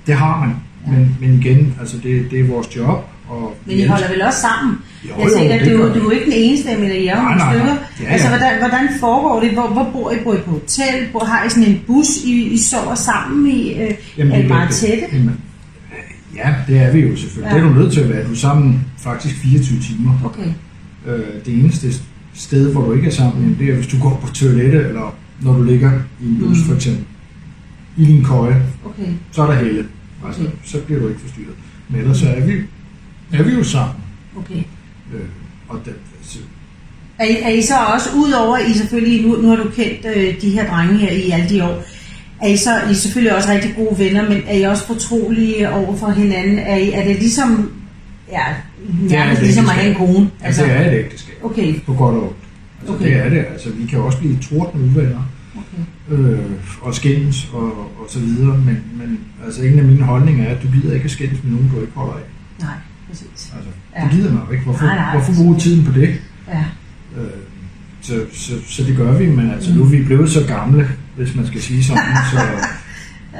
[0.07, 0.55] det har man,
[0.87, 0.91] Ja.
[0.91, 3.05] men, men igen, altså, det, det er vores job.
[3.29, 4.77] Og Men I holder vel også sammen?
[5.09, 7.15] Jo, jeg tænker, det du, du er jo ikke den eneste, jeg mener, I er
[7.17, 7.53] jo nogle nej, nej.
[7.55, 7.75] stykker.
[8.01, 8.37] Ja, Altså, ja.
[8.37, 9.49] hvordan, hvordan foregår det?
[9.51, 10.15] Hvor, hvor bor I?
[10.23, 11.07] Bor I på hotel?
[11.11, 13.73] Hvor har I sådan en bus, I, I sover sammen i?
[13.73, 15.03] Øh, er I meget tætte?
[15.13, 15.39] Jamen,
[16.35, 17.51] ja, det er vi jo selvfølgelig.
[17.51, 17.57] Ja.
[17.57, 17.63] Ja.
[17.63, 18.27] Det er du nødt til at være.
[18.27, 20.11] Du er sammen faktisk 24 timer.
[20.25, 20.49] Okay.
[21.07, 21.87] Øh, det eneste
[22.33, 25.15] sted, hvor du ikke er sammen, jamen, det er, hvis du går på toilettet, eller
[25.41, 26.63] når du ligger i en bus Mm.
[26.63, 27.03] for eksempel.
[27.97, 29.11] I din køje, Okay.
[29.31, 29.85] så er der helle.
[30.27, 30.51] Altså, Okay.
[30.63, 31.55] Så bliver du ikke forstyrret.
[31.89, 32.53] Men ellers så er vi,
[33.33, 33.95] er vi jo sammen.
[34.37, 34.63] okay.
[35.13, 35.21] Øh,
[35.69, 36.39] og det, altså,
[37.19, 40.41] Er I, er I så også, udover I selvfølgelig, nu, nu har du kendt øh,
[40.41, 41.83] de her drenge her i alle de år,
[42.41, 45.69] er I så I er selvfølgelig også rigtig gode venner, men er I også fortrolige
[45.69, 46.59] over for hinanden?
[46.59, 47.71] Er, I, er det ligesom,
[48.31, 48.43] ja,
[49.09, 50.29] nærmest et ligesom at have en kone?
[50.43, 51.35] Altså, det er et ægteskab.
[51.43, 52.35] Okay, På godt og ondt.
[52.79, 53.05] Altså, Okay.
[53.05, 53.45] det er det.
[53.51, 55.29] Altså, vi kan også blive trådende uvenner.
[56.09, 56.39] Øh,
[56.81, 60.63] og skændes og, og så videre, men, men altså en af mine holdninger er, at
[60.63, 62.19] du gider ikke at skændes med nogen, du ikke holder af.
[62.61, 62.73] Nej,
[63.09, 63.27] præcis.
[63.55, 64.03] Altså, Ja.
[64.03, 64.63] det gider man jo ikke.
[64.63, 66.09] Hvorfor, Nej, nej, hvorfor bruge tiden på det?
[66.47, 66.63] Ja,
[67.17, 67.27] Øh,
[68.01, 71.35] så, så, så det gør vi, men altså, nu er vi blevet så gamle, hvis
[71.35, 72.39] man skal sige sådan, så,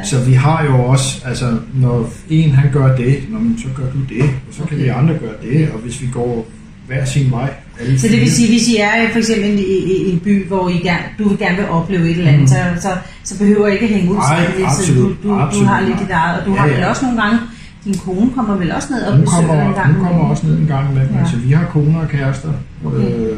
[0.10, 3.92] så vi har jo også, altså når en han gør det, nå, men så gør
[3.92, 4.84] du det, og så kan Okay.
[4.84, 6.48] vi andre gøre det, og hvis vi går
[6.88, 7.54] hver sin vej,
[7.98, 10.70] så det vil sige, hvis I er for eksempel i, i, i en by, hvor
[10.70, 12.48] I gerne, du vil gerne vil opleve et eller andet, Mm.
[12.48, 12.90] så, så,
[13.24, 15.82] så behøver I ikke at hænge ud Nej, sammen absolut, Du, du, du absolut har
[15.82, 16.90] lidt dit eget, og du Ja, har vel ja.
[16.90, 17.40] også nogle gange,
[17.86, 19.88] din kone kommer vel også ned og hun besøger kommer, en gang.
[19.88, 20.32] hun kommer imellem.
[20.32, 21.20] også ned en gang med Ja.
[21.20, 22.52] altså vi har koner og kærester,
[22.86, 22.98] Okay.
[22.98, 23.38] øh,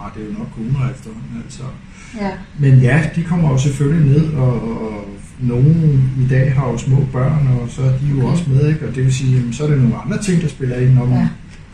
[0.00, 1.62] ah, det er jo nok koner efterhånden, altså.
[2.20, 4.54] Ja, Men ja, de kommer jo selvfølgelig ned, og,
[4.86, 5.04] og
[5.40, 8.26] nogen i dag har jo små børn, og så er de jo Okay.
[8.32, 8.88] også med, ikke?
[8.88, 11.08] og det vil sige, jamen, så er det nogle andre ting, der spiller ind, når
[11.08, 11.14] Ja.
[11.14, 11.26] ja.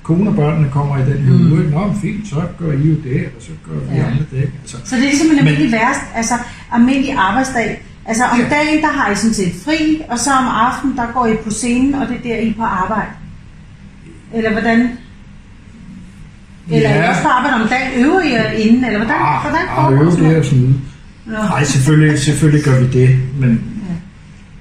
[0.09, 1.71] Kone og børnene kommer i den her Mm.
[1.75, 4.05] Nå, men fint, så gør I jo det, og så gør vi Ja.
[4.07, 4.53] andre det, ikke?
[4.63, 6.35] Altså, så det er ligesom en Men- almindelig værst, altså
[6.73, 7.71] almindelig arbejdsdag.
[8.11, 8.47] Altså om Ja.
[8.57, 11.51] dagen, der har I sådan set fri, og så om aftenen, der går I på
[11.51, 13.11] scenen, og det er der, I er på arbejde.
[14.35, 14.79] Eller hvordan?
[16.71, 17.11] Eller er I Ja.
[17.11, 20.13] også på arbejde om dagen, øver I jer inden, eller hvordan, ah, hvordan ah, øve
[20.13, 20.75] sådan det.
[21.27, 21.33] Nå.
[21.33, 23.61] Nej, selvfølgelig, selvfølgelig gør vi det, men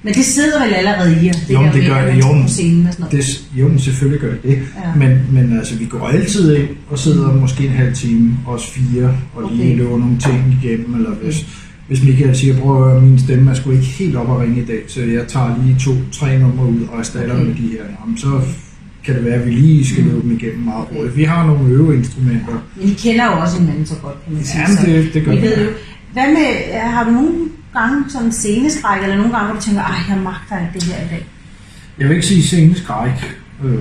[0.08, 2.42] Men det sidder vel allerede i jer, det Jo, der det gør det, jo.
[2.42, 3.26] på scenen og sådan noget.
[3.26, 4.50] det, jo, men selvfølgelig gør det.
[4.84, 4.94] Ja.
[4.96, 9.16] Men, men altså, vi går altid ind og sidder måske en halv time, også fire,
[9.34, 9.76] og lige Okay.
[9.76, 11.46] løber nogle ting igennem, eller hvis,
[11.88, 14.62] hvis Michael siger, prøv at høre, min stemme er sgu ikke helt op at ringe
[14.62, 17.44] i dag, så jeg tager lige to-tre numre ud og erstatter Okay.
[17.46, 17.84] med de her.
[18.00, 18.40] Jamen, så
[19.04, 20.08] kan det være, at vi lige skal Mm.
[20.10, 21.16] løbe dem igennem meget hurtigt.
[21.16, 22.64] Vi har nogle øveinstrumenter.
[22.76, 24.60] Men I kender jo også hinanden så godt, kan man sige.
[24.62, 25.40] Jamen, det- det gør vi.
[25.42, 25.70] ved jo.
[26.12, 27.34] Hvad med, har du nogle
[27.72, 31.04] gange sådan sceneskræk, eller nogle gange, hvor du tænker, ej, jeg magter ikke det her
[31.04, 31.26] i dag?
[31.98, 33.38] Jeg vil ikke sige sceneskræk.
[33.64, 33.80] Øh,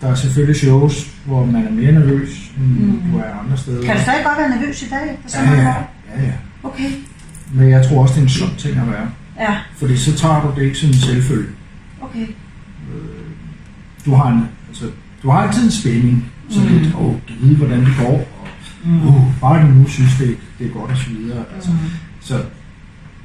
[0.00, 2.86] der er selvfølgelig shows, hvor man er mere nervøs, end Mm.
[2.86, 3.00] mm.
[3.12, 3.82] du er andre steder.
[3.82, 5.62] Kan du stadig godt være nervøs i dag, efter så ja, ja,
[6.16, 6.32] ja, ja.
[6.62, 6.90] Okay.
[7.54, 9.08] Men jeg tror også, det er en sund ting at være.
[9.40, 11.48] Ja, Fordi så tager du det ikke som en selvfølge.
[12.02, 12.26] okay.
[14.06, 14.84] Du har, en, altså,
[15.22, 16.24] du har altid en spænding.
[16.50, 16.66] Så Mm.
[16.66, 16.72] mm.
[16.78, 18.12] lidt, åh, kan vide, hvordan det går.
[18.40, 18.48] Og,
[18.84, 19.06] Mm.
[19.08, 21.44] uh, bare de nu synes, det, det er godt og så videre.
[21.54, 21.76] Altså, Mm.
[22.20, 22.34] så,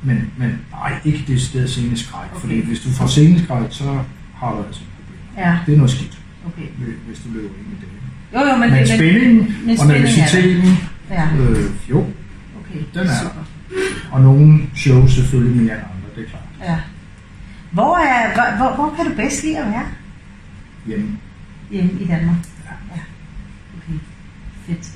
[0.04, 2.30] men, men nej, ikke det sted sceneskræk.
[2.32, 2.40] Okay.
[2.42, 4.00] Fordi hvis du får sceneskræk, så
[4.36, 5.46] har du altså et problem.
[5.46, 6.68] Ja, Det er noget skidt, okay.
[7.08, 7.88] hvis du løber ind i det.
[8.34, 8.70] Jo, jo, men...
[8.72, 10.78] Men, spændingen men og er nervøsiteten,
[11.10, 12.00] Ja, øh, jo,
[12.60, 12.80] okay.
[12.94, 13.44] den er super.
[14.12, 16.70] og nogle shows selvfølgelig mere end andre, det er klart.
[16.72, 16.80] Ja.
[17.72, 19.86] Hvor, er, hvor, hvor, hvor kan du bedst lide at være?
[20.88, 21.18] Hjemme.
[21.72, 22.38] Hjemme i Danmark?
[22.66, 22.96] Ja.
[22.96, 23.02] ja.
[23.78, 24.00] Okay,
[24.68, 24.92] fedt.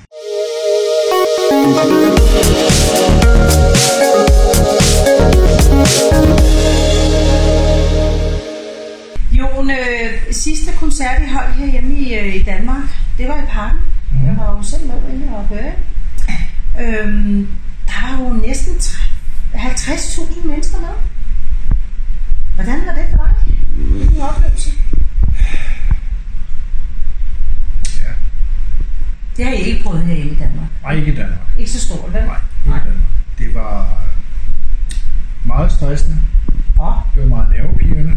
[9.32, 12.84] Jon, øh, sidste koncert I holdt herhjemme i, øh, i Danmark,
[13.17, 13.80] det var i parken.
[14.12, 14.26] Mhm.
[14.28, 15.71] Jeg var jo selv med inde og høre.
[16.82, 17.48] Øhm,
[17.88, 19.02] der var jo næsten tre-
[19.54, 20.89] 50.000 mennesker med.
[22.56, 23.54] Hvordan var det for dig?
[23.98, 24.69] Hvilken oplevelse?
[28.04, 28.12] Ja.
[29.38, 30.69] Det har I ikke prøvet herhjemme i Danmark.
[30.84, 31.39] Nej, ikke i Danmark.
[31.60, 32.24] Ikke så stort, vel?
[32.26, 33.10] Nej, ikke i Danmark.
[33.39, 34.02] Det var
[35.45, 36.17] meget stressende.
[36.81, 36.93] Åh.
[37.15, 38.15] Det var meget nervepirrende.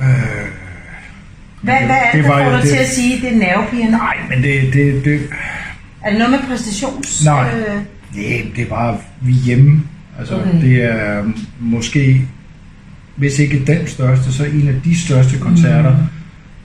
[0.00, 0.48] Øh,
[1.62, 3.38] Hvad, hvad er det, det der var får dig det- til at sige, det er
[3.38, 3.90] nervepigerne?
[3.90, 5.20] Nej, men det, det, det,
[6.04, 7.24] Er det noget med præstations...
[7.24, 7.50] Nej.
[7.54, 7.74] Øh,
[8.14, 9.82] det, det er bare, vi er hjemme.
[10.18, 10.60] Altså, Okay.
[10.62, 11.24] det er
[11.60, 12.22] måske,
[13.16, 16.04] hvis ikke den største, så en af de største koncerter Mm.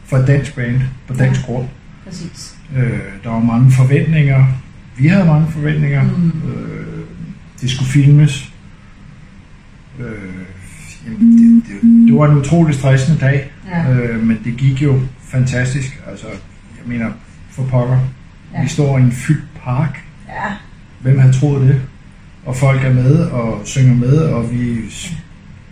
[0.06, 1.68] for dansk band på dansk grund.
[2.06, 2.56] præcis.
[2.76, 4.46] Øh, der var mange forventninger.
[4.98, 6.04] Vi havde mange forventninger.
[6.04, 6.32] Mm.
[6.50, 7.04] Øh,
[7.62, 8.53] det skulle filmes.
[10.00, 10.06] Øh,
[11.06, 13.92] jamen, det, det, det var en utrolig stressende dag, Ja.
[13.94, 16.02] øh, men det gik jo fantastisk.
[16.10, 17.10] Altså, jeg mener,
[17.52, 17.98] for pokker.
[18.54, 18.62] Ja.
[18.62, 20.04] Vi står i en fyldt park.
[20.28, 20.52] Ja,
[21.00, 21.82] Hvem havde troet det?
[22.46, 24.76] Og folk er med og synger med, og vi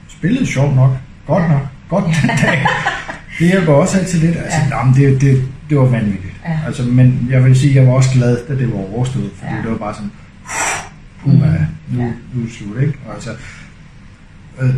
[0.08, 0.92] spillede sjovt nok.
[1.28, 1.68] Godt nok.
[1.90, 2.66] Godt den dag.
[3.40, 4.38] Det hjælper også altid lidt.
[4.38, 4.68] Altså, Ja.
[4.76, 4.78] ja.
[4.80, 6.34] jamen, det, det, det var vanvittigt.
[6.46, 6.60] Ja.
[6.66, 9.62] Altså, men jeg vil sige, jeg var også glad, da det var overstået, fordi Ja.
[9.62, 10.12] det var bare sådan,
[11.24, 12.10] puha, nu, Ja.
[12.34, 12.94] nu er det slut, ikke?
[13.08, 13.30] Og altså,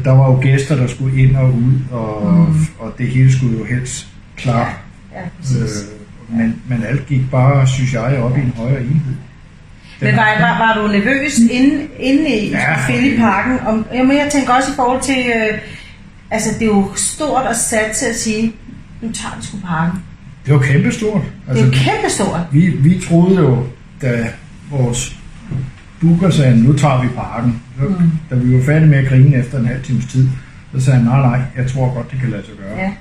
[0.03, 2.65] der var jo gæster, der skulle ind og ud, og, Mm.
[2.79, 4.71] og det hele skulle jo helst klart.
[5.13, 5.59] ja, præcis.
[5.59, 9.15] Øh, men, men alt gik bare, synes jeg, op i en højere enhed.
[9.99, 12.93] Den Men var, var, var du nervøs inde, inde i Ja.
[12.99, 13.59] i parken?
[13.67, 15.57] Om, jamen, jeg tænker også i forhold til, øh,
[16.31, 18.53] altså det er jo stort at satse at sige,
[19.01, 19.99] nu tager vi sgu parken.
[20.45, 21.21] Det var kæmpestort.
[21.49, 22.39] Det er jo kæmpe stort.
[22.51, 23.63] vi, vi troede jo,
[24.01, 24.27] da
[24.71, 25.17] vores
[26.03, 27.61] booker sagde, nu tager vi parken.
[27.79, 27.95] Så, Mm.
[28.29, 30.27] Da vi var færdige med at grine efter en halv times tid,
[30.75, 32.77] så sagde han, nej, nej, jeg tror godt, det kan lade sig gøre.
[32.79, 32.91] Ja,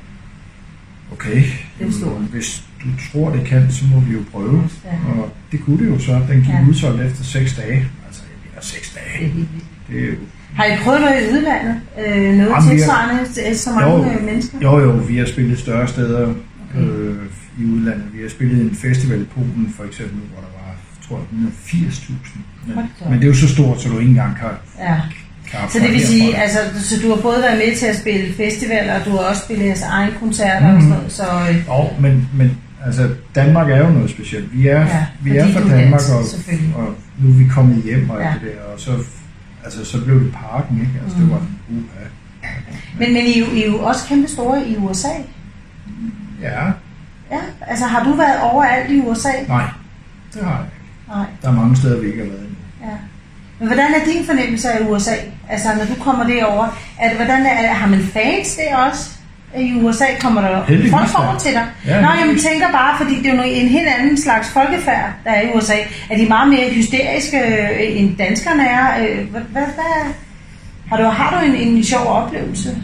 [1.12, 1.42] Okay, Det
[1.80, 4.62] er jamen, hvis du tror, det kan, så må vi jo prøve.
[4.84, 4.90] Ja.
[5.20, 6.12] Og det kunne det jo så.
[6.28, 6.64] Den gik Ja.
[6.68, 7.86] udsolgt efter seks dage.
[8.06, 9.22] Altså, jeg mener seks det er dage.
[9.24, 9.64] helt vildt.
[9.88, 10.14] Det er jo...
[10.54, 11.74] Har I prøvet noget i udlandet?
[11.98, 14.04] Øh, noget Jamen, har- tilsvarende til så mange Jo.
[14.18, 14.58] øh, mennesker?
[14.62, 16.34] Jo, jo, vi har spillet større steder
[16.78, 17.16] øh,
[17.60, 18.04] i udlandet.
[18.14, 20.61] Vi har spillet en festival i Polen, for eksempel, hvor der var,
[21.12, 22.12] tror jeg, 180.000.
[22.66, 22.76] Men,
[23.10, 24.48] men det er jo så stort, så du ikke engang kan,
[24.78, 24.96] Ja.
[25.50, 28.34] kan Så det vil sige, altså, så du har både været med til at spille
[28.34, 30.80] festivaler, og du har også spillet jeres egen koncerter og Mhm.
[30.82, 34.58] sådan noget, så øh, Jo, men, men altså, Danmark er jo noget specielt.
[34.58, 37.82] Vi er, Ja, ja, vi er fra Danmark, dansk, og, og nu er vi kommet
[37.82, 38.34] hjem og Ja.
[38.42, 38.90] det der, og så,
[39.64, 40.92] altså, så blev det parken, ikke?
[41.04, 41.26] Altså, Mhm.
[41.26, 41.82] det var, uh,
[42.98, 45.08] Men, men I, jo- I er jo også kæmpe store i USA.
[46.42, 46.64] ja,
[47.30, 49.28] Ja, altså har du været overalt i USA?
[49.48, 49.64] nej,
[50.34, 50.66] det har jeg.
[51.16, 52.56] Nej, Der er mange steder, vi ikke har været endnu.
[52.82, 52.96] ja.
[53.58, 55.14] Men hvordan er din fornemmelse af USA?
[55.48, 59.10] Altså når du kommer derover, er det, hvordan er, har man fans der også?
[59.58, 61.66] I USA kommer der Heldigvis, folk over til dig.
[61.86, 62.42] Ja, Nå, jeg heldigvis.
[62.44, 65.50] tænker bare, fordi det er jo noget- en helt anden slags folkefærd, der er i
[65.56, 65.74] USA.
[66.10, 68.86] Er de meget mere hysteriske, øh, end danskerne er?
[69.02, 70.12] Øh, Hvad, hvad, hvad,
[70.88, 72.76] har du, har du en, en sjov oplevelse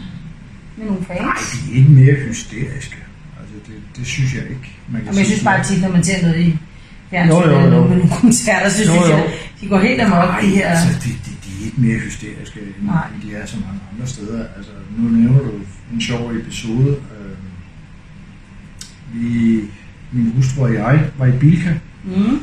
[0.77, 1.19] med nogle fans?
[1.21, 1.33] Nej,
[1.67, 2.95] de er ikke mere hysteriske.
[3.39, 4.69] Altså, det, det synes jeg ikke.
[4.89, 6.57] Man kan Jamen, jeg synes bare tit, når man ser noget i
[7.09, 7.61] fjernsynet Jo, jo, jo.
[7.61, 9.15] med nogle koncerter, så Jo, synes jo.
[9.15, 10.69] jeg, de går helt amok, de her...
[10.69, 13.07] altså, de, de, de er ikke mere hysteriske, end, Nej.
[13.23, 14.45] de er så mange andre steder.
[14.57, 15.51] Altså, nu nævner du
[15.93, 16.89] en sjov episode.
[16.89, 17.35] Øh,
[19.13, 19.59] vi,
[20.11, 22.39] min hustru og jeg var i Bilka, Mm.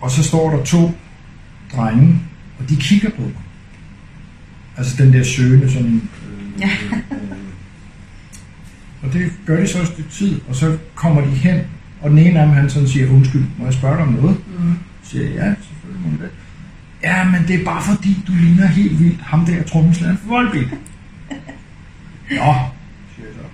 [0.00, 0.90] og så står der to
[1.76, 2.18] drenge,
[2.58, 3.32] og de kigger på mig.
[4.76, 6.02] Altså den der søgende sådan...
[6.28, 6.70] Øh, Ja.
[6.90, 6.98] øh,
[9.02, 11.60] og det gør de så et stykke tid, og så kommer de hen,
[12.00, 14.36] og den ene af dem, han sådan siger, undskyld, må jeg spørge dig om noget?
[14.58, 14.78] Mm.
[15.02, 16.30] Så siger jeg, ja, selvfølgelig må det.
[17.02, 20.68] Ja, men det er bare fordi, du ligner helt vildt ham der trommeslageren for Volbeat.
[22.30, 22.54] Nå,
[23.14, 23.46] siger jeg så.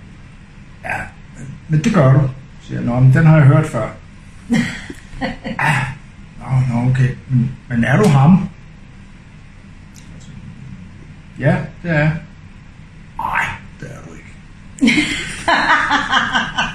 [0.83, 0.97] Ja,
[1.37, 2.29] men, men det gør du.
[2.61, 3.89] Siger jeg, nå, men den har jeg hørt før.
[5.61, 5.85] ja,
[6.39, 7.09] nå, nå, okay.
[7.29, 8.49] Men, men er du ham?
[11.39, 12.17] Ja, det er jeg.
[13.17, 13.45] Nej,
[13.79, 15.01] det er du ikke.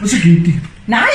[0.03, 0.61] og så gik de.
[0.87, 1.09] Nej!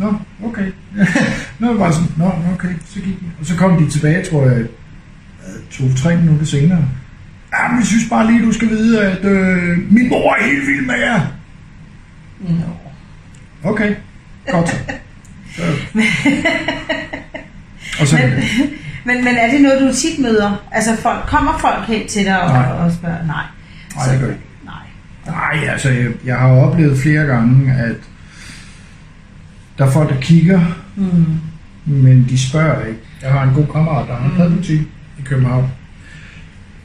[0.00, 0.72] Nå, okay.
[1.58, 3.26] Nå, var sådan, nå, okay, så gik de.
[3.40, 4.64] Og så kom de tilbage, tror jeg,
[5.70, 6.84] to-tre minutter senere.
[7.52, 10.66] Ja, men jeg synes bare lige, du skal vide, at øh, min mor er helt
[10.66, 11.20] vild med jer.
[12.40, 13.70] Nå.
[13.70, 13.94] Okay,
[14.50, 14.76] godt så.
[15.56, 15.62] så.
[18.00, 18.30] Og så, Men,
[19.04, 20.66] men, men er det noget, du tit møder?
[20.72, 22.66] Altså, folk, kommer folk hen til dig og, Nej.
[22.66, 23.26] og spørger?
[23.26, 23.44] Nej.
[23.96, 24.40] Nej, det gør ikke.
[24.64, 24.74] Nej.
[25.26, 27.96] nej, altså, jeg, jeg har oplevet flere gange, at
[29.80, 30.60] der er folk, der kigger,
[30.96, 31.24] Mm.
[31.86, 33.00] men de spørger ikke.
[33.22, 34.80] Jeg har en god kammerat, der har en pladebutik
[35.18, 35.68] i København.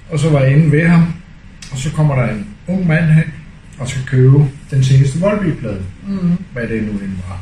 [0.09, 1.13] Og så var jeg inde ved ham,
[1.71, 3.23] og så kommer der en ung mand hen
[3.79, 4.37] og skal købe
[4.71, 5.81] den seneste Volbeat-plade.
[6.07, 6.37] Mm.
[6.53, 7.41] Hvad det nu end var.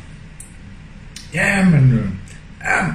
[1.34, 1.92] Ja, men...
[1.92, 2.06] Øh,
[2.64, 2.86] ja,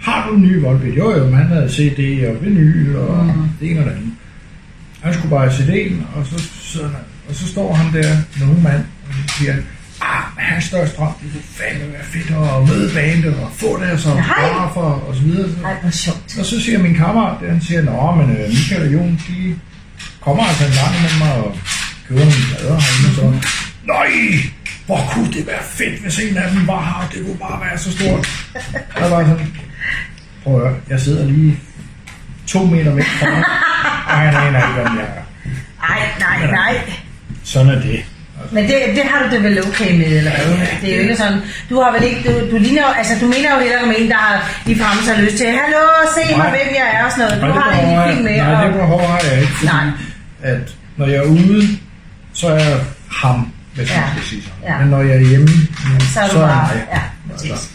[0.00, 0.96] har du en ny Volbeat?
[0.96, 3.32] Jo, jo, han havde CD og vinyl og mm.
[3.60, 4.12] det ene og det andet.
[5.00, 6.80] Han skulle bare have CD'en, og så, så,
[7.28, 9.62] og så står han der, den unge mand, og så siger han,
[10.20, 13.90] ah, hans største drøm, det kunne fandme være fedt at møde bandet og få Nej.
[13.90, 15.48] autografer og så videre.
[15.64, 16.38] Ej, hvor sjovt.
[16.38, 19.54] Og så siger min kammerat, der, han siger, nå, men øh, Michael og Jon, de
[20.20, 21.56] kommer altså en gang med mig og
[22.08, 23.48] køber nogle plader herinde og så.
[23.94, 24.10] Nej,
[24.86, 27.78] hvor kunne det være fedt, hvis en af dem var her, det kunne bare være
[27.78, 28.24] så stort.
[28.94, 29.56] Og jeg var sådan,
[30.44, 31.60] prøv at høre, jeg sidder lige
[32.46, 33.44] to meter væk fra ham,
[34.06, 35.22] og han aner ikke, hvem jeg er.
[35.88, 36.74] Ej, nej, nej.
[37.44, 38.04] Sådan er det.
[38.52, 40.66] Men det, det har du det vel okay med, eller hvad?
[40.82, 41.38] Det er jo ikke sådan,
[41.70, 44.08] du har vel ikke, du, du ligner jo, altså du mener jo heller om en,
[44.08, 44.36] der har
[44.66, 45.82] lige frem så lyst til, hallo,
[46.16, 46.50] se mig, Nej.
[46.50, 47.42] hvem jeg er og sådan noget.
[47.42, 48.34] Du Nej, har det ikke fint med.
[48.34, 49.52] jeg- Nej, det behov har jeg ikke.
[49.52, 49.86] Fordi Nej.
[50.42, 50.60] at
[50.96, 51.62] når jeg er ude,
[52.32, 52.78] så er jeg
[53.22, 54.00] ham, hvis Ja.
[54.00, 54.58] man skal sige sådan.
[54.68, 54.78] Ja.
[54.80, 55.48] Men når jeg er hjemme,
[56.14, 56.84] Så er du jeg bare- mig.
[56.94, 57.00] ja,
[57.32, 57.68] Altså,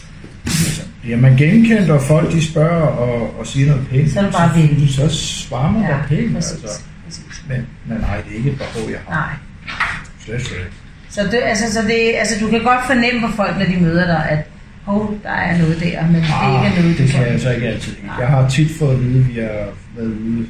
[1.02, 4.30] bliver man genkendt, og folk de spørger og, og siger noget pænt, Så er du
[4.30, 4.94] bare venlig.
[4.94, 5.08] så
[5.48, 6.34] svarer man Ja, bare pænt.
[6.34, 6.52] præcis.
[6.52, 6.80] Altså.
[7.06, 7.42] præcis.
[7.48, 9.14] Men, men nej, det er ikke et behov, jeg har.
[9.14, 9.34] Nej.
[10.26, 10.54] Slet ikke.
[11.10, 14.06] Så, det, altså, så det, altså, du kan godt fornemme på folk, når de møder
[14.06, 14.38] dig, at
[14.84, 17.50] hov, der er noget der, men det er ikke noget, Ah, det kan jeg så
[17.50, 17.92] ikke altid.
[18.04, 18.16] Nej.
[18.20, 20.46] Jeg har tit fået at vide, at vi har været ude,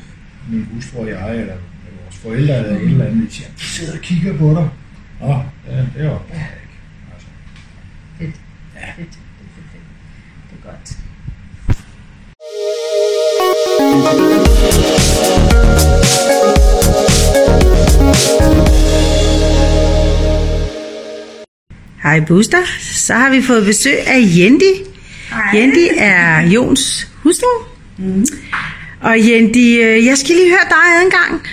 [0.50, 1.54] min hustru og jeg, eller
[2.02, 4.68] vores forældre, eller et eller andet, de siger, de sidder og kigger på dig.
[5.20, 5.34] Nå,
[5.70, 6.34] ja, det var ja.
[6.34, 6.76] ikke.
[7.14, 7.28] Altså,
[8.18, 8.34] Fedt.
[8.74, 8.86] Ja.
[8.96, 9.14] Fedt.
[9.38, 9.84] Fedt, fedt, fedt.
[10.50, 10.96] Det er godt.
[22.06, 24.72] Hej Buster, så har vi fået besøg af Jendi.
[25.30, 25.50] Hej.
[25.54, 27.46] Jendi er Jons hustru.
[27.98, 28.26] Mm.
[29.00, 31.46] Og Jendi, øh, jeg skal lige høre dig en gang.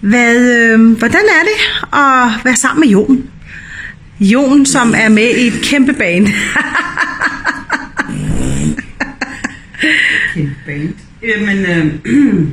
[0.00, 1.52] Hvad, øh, hvordan er det
[1.92, 3.30] at være sammen med Jon?
[4.20, 6.26] Jon, som er med i et kæmpe band.
[10.34, 10.94] Kæmpe band.
[11.22, 11.94] Jamen, øh,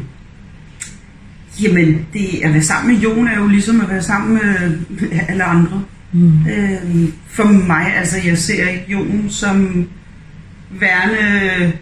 [1.63, 4.71] jamen, det at være sammen med Jon er jo ligesom at være sammen med
[5.29, 5.83] alle andre.
[6.13, 6.47] Mm.
[6.47, 9.87] Øh, for mig, altså jeg ser ikke Jon som
[10.69, 11.73] værende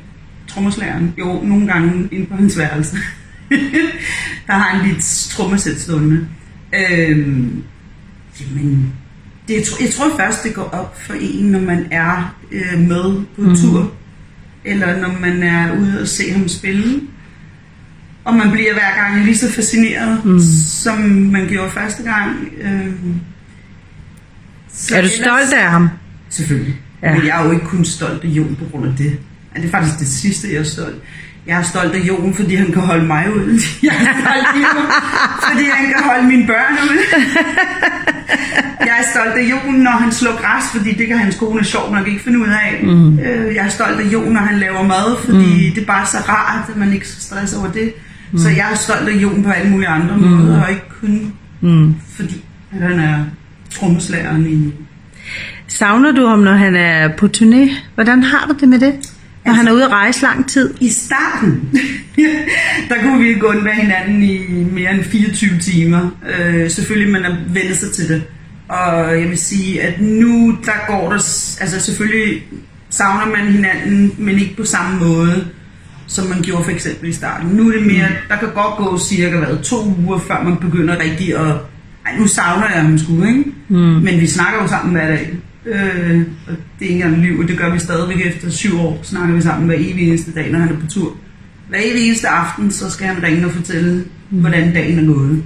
[0.48, 1.14] trommeslageren.
[1.20, 2.98] Jo, nogle gange inde på hans værelse.
[4.48, 6.28] Der har han lidt trommesæt stående.
[6.76, 7.18] Øh,
[8.42, 8.94] jamen,
[9.48, 12.80] det, jeg, tror, jeg tror først, det går op for en, når man er øh,
[12.80, 13.56] med på mm.
[13.56, 13.94] tur
[14.66, 17.02] eller når man er ude og se ham spille.
[18.24, 20.40] Og man bliver hver gang lige så fascineret, mm.
[20.68, 22.48] som man gjorde første gang.
[22.62, 22.94] Øh,
[24.74, 25.90] så er du stolt af ham?
[26.30, 26.76] Selvfølgelig.
[27.04, 27.16] Ja.
[27.16, 29.18] Men jeg er jo ikke kun stolt af Jon på grund af det.
[29.56, 30.96] Det er faktisk det sidste, jeg er stolt.
[31.48, 33.62] Jeg er stolt af Jon, fordi han kan holde mig ud.
[33.84, 34.86] Jeg er stolt af Jon,
[35.50, 36.98] fordi han kan holde mine børn ud.
[38.88, 41.94] Jeg er stolt af Jon, når han slår græs, fordi det kan hans kone sjov
[41.96, 42.80] nok ikke finde ud af.
[42.84, 43.20] Mm.
[43.56, 45.76] Jeg er stolt af Jon, når han laver mad, fordi mm.
[45.76, 47.94] det er bare så rart, at man ikke skal stresse over det.
[48.32, 48.38] Mm.
[48.38, 50.24] Så jeg er stolt af Jon på alle mulige andre mm.
[50.24, 51.96] måder, og ikke kun mm.
[52.16, 53.24] fordi han er
[53.72, 54.74] trommeslageren i
[55.68, 57.72] Savner du ham, når han er på turné?
[57.96, 58.94] Hvordan har du det med det?
[59.46, 60.74] Når han er ude at rejse lang tid?
[60.82, 61.70] I starten,
[62.90, 66.10] der kunne vi gå med hinanden i mere end 24 timer.
[66.40, 68.24] Øh, selvfølgelig, man er vendt sig til det.
[68.68, 71.16] Og jeg vil sige, at nu, der går der...
[71.62, 72.44] Altså selvfølgelig
[72.90, 75.48] savner man hinanden, men ikke på samme måde,
[76.08, 77.50] som man gjorde for eksempel i starten.
[77.50, 78.08] Nu er det mere...
[78.30, 81.56] Der kan godt gå cirka hvad, to uger, før man begynder rigtig at...
[82.10, 83.44] Ej, nu savner jeg ham sgu, ikke?
[83.70, 83.78] Mm.
[83.78, 85.34] Men vi snakker jo sammen hver dag.
[85.66, 89.00] Øh, og det er ikke engang liv, og det gør vi stadigvæk efter syv år.
[89.04, 91.16] Snakker vi sammen hver evig eneste dag, når han er på tur.
[91.70, 94.40] Hver evig eneste aften, så skal han ringe og fortælle, mm.
[94.40, 95.44] hvordan dagen er gået.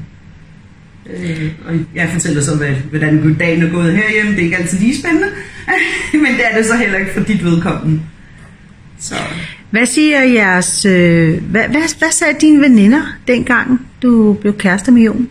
[1.13, 4.31] Øh, og jeg fortæller så, hvad, hvordan dagen er gået herhjemme.
[4.31, 5.27] Det er ikke altid lige spændende,
[6.23, 8.01] men det er det så heller ikke for dit vedkommende.
[8.99, 9.15] Så
[9.71, 10.85] Hvad siger jeres...
[10.85, 15.27] Øh, hvad, hvad, hvad sagde dine veninder, dengang du blev kæreste med Jon?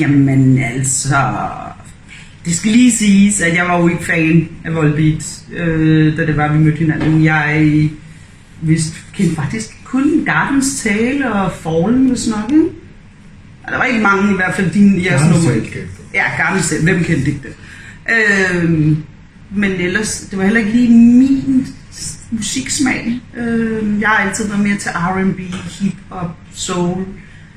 [0.00, 1.16] Jamen altså,
[2.44, 6.36] det skal lige siges, at jeg var jo ikke fan af Volbeat, øh, da det
[6.36, 7.24] var, vi mødte hinanden.
[7.24, 7.88] Jeg
[8.62, 12.64] vidste, kendte faktisk kun Gardens Tale og Fallen, hvis nok, ikke?
[13.64, 15.50] Og der var ikke mange, i hvert fald dine, jeres nummer.
[16.14, 17.54] Ja, Gardens Tale, hvem kendte ikke det?
[18.10, 18.96] Øh,
[19.50, 21.66] men ellers, det var heller ikke lige min
[22.30, 23.20] musiksmag.
[23.36, 25.38] Øh, jeg har altid været mere til R&B,
[25.80, 27.04] hip-hop, soul.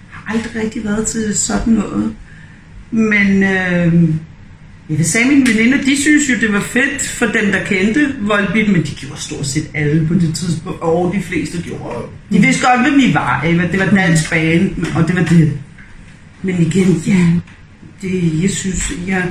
[0.10, 2.15] Har aldrig rigtig været til sådan noget.
[2.91, 3.93] Men øh,
[4.89, 8.15] jeg vil sige, mine veninder, de synes jo, det var fedt for dem, der kendte
[8.21, 12.06] Volbeat, men de gjorde stort set alle på det tidspunkt, og de fleste gjorde.
[12.32, 13.43] De vidste godt, hvem vi var.
[13.43, 13.69] Ikke?
[13.71, 15.52] Det var dansk band, og det var det.
[16.41, 17.28] Men igen, ja,
[18.02, 19.23] det, jeg synes, jeg,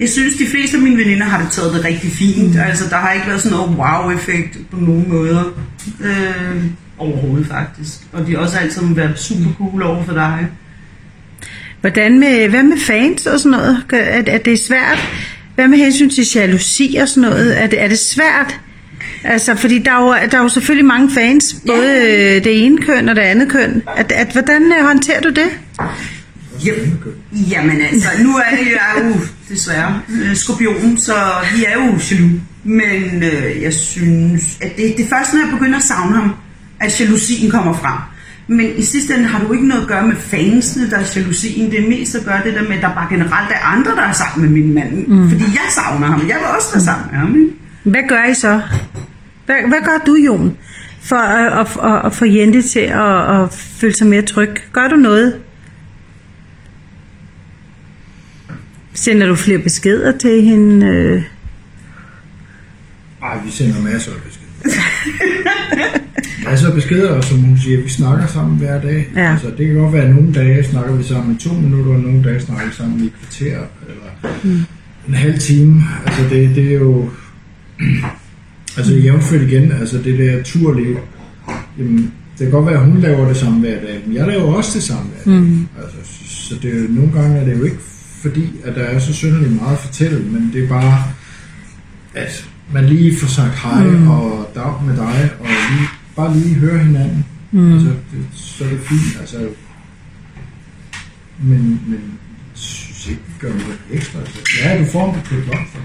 [0.00, 2.54] jeg synes, de fleste af mine veninder har det taget det rigtig fint.
[2.54, 2.60] Mm.
[2.60, 5.44] Altså, der har ikke været sådan noget wow-effekt på nogen måder.
[6.00, 6.64] Øh,
[6.98, 7.98] overhovedet faktisk.
[8.12, 10.48] Og de har også altid været super cool over for dig.
[11.86, 13.84] Hvordan med, hvad med fans og sådan noget?
[13.92, 14.98] Er, er det svært?
[15.54, 17.62] Hvad med hensyn til jalousi og sådan noget?
[17.62, 18.60] Er det, er det svært?
[19.24, 22.78] Altså, fordi der er, jo, der er jo selvfølgelig mange fans, både øh, det ene
[22.78, 23.82] køn og det andet køn.
[23.96, 25.48] At, at, hvordan øh, håndterer du det?
[26.64, 26.98] Jamen,
[27.50, 31.14] jamen altså, nu er det jeg jo desværre øh, skorpion, så
[31.56, 32.12] vi er jo jaloux.
[32.64, 36.34] Men øh, jeg synes, at det, det er først, når jeg begynder at savne ham,
[36.80, 38.15] at jalousien kommer frem.
[38.48, 41.70] Men i sidste ende har du ikke noget at gøre med fansene, der er jalousien.
[41.70, 44.02] Det er mest at gøre det der med, at der bare generelt er andre, der
[44.02, 45.06] er sammen med min mand.
[45.06, 45.30] Mm.
[45.30, 46.20] Fordi jeg savner ham.
[46.20, 47.34] Jeg vil også være sammen med ham.
[47.34, 47.52] Ikke?
[47.82, 48.60] Hvad gør I så?
[49.46, 50.56] Hvad, hvad gør du, Jon,
[51.00, 54.50] for at, at, at, at få Jente til at, at føle sig mere tryg?
[54.72, 55.40] Gør du noget?
[58.94, 60.86] Sender du flere beskeder til hende?
[60.86, 61.22] Øh,
[63.22, 64.80] Ej, vi sender masser af beskeder.
[66.44, 69.08] masser af beskeder, og som hun siger, vi snakker sammen hver dag.
[69.16, 69.32] Ja.
[69.32, 72.00] Altså, det kan godt være, at nogle dage snakker vi sammen i to minutter, og
[72.00, 74.60] nogle dage snakker vi sammen i et kvarter, eller mm.
[75.08, 75.84] en halv time.
[76.06, 77.08] Altså, det, det er jo...
[78.76, 80.96] altså, jævnført igen, altså det der turlige,
[81.78, 84.54] jamen, det kan godt være, at hun laver det samme hver dag, men jeg laver
[84.54, 85.42] også det samme hver dag.
[85.42, 85.66] Mm.
[85.82, 85.96] Altså,
[86.26, 87.78] så det er jo, nogle gange er det jo ikke
[88.22, 91.02] fordi, at der er så synderligt meget at fortælle, men det er bare,
[92.14, 94.10] at man lige får sagt hej mm.
[94.10, 97.24] og dag med dig, og lige, bare lige høre hinanden.
[97.52, 97.72] Mm.
[97.72, 99.20] Altså, det, så er det fint.
[99.20, 99.36] Altså,
[101.42, 104.18] men, men jeg synes ikke, vi gør noget ekstra.
[104.18, 105.78] Altså, ja, du får en bukett blomster.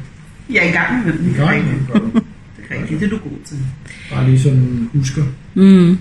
[0.50, 1.26] Jeg er i gang med I den.
[1.34, 2.12] Det er gang med det, gør du.
[2.58, 3.00] Det er rigtigt.
[3.00, 3.58] Det er du god til.
[4.12, 5.24] Bare lige sådan husker.
[5.54, 5.98] mm.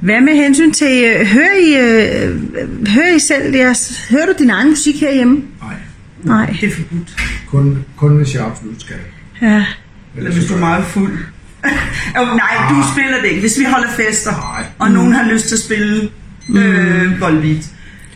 [0.00, 2.40] Hvad med hensyn til, øh, hører I, øh,
[2.88, 5.42] hører I selv jeres, hører du din egen musik herhjemme?
[5.62, 5.74] Nej,
[6.22, 6.56] Nej.
[6.60, 7.16] Det er forbudt.
[7.46, 8.96] kun, kun hvis jeg absolut skal.
[9.42, 9.66] Ja.
[10.16, 11.18] Eller hvis du er meget fuld.
[12.20, 13.40] oh, nej, du spiller det ikke.
[13.40, 14.64] Hvis vi holder fester, Nej.
[14.78, 16.08] og nogen har lyst til at spille
[16.54, 17.64] øh, Volbeat,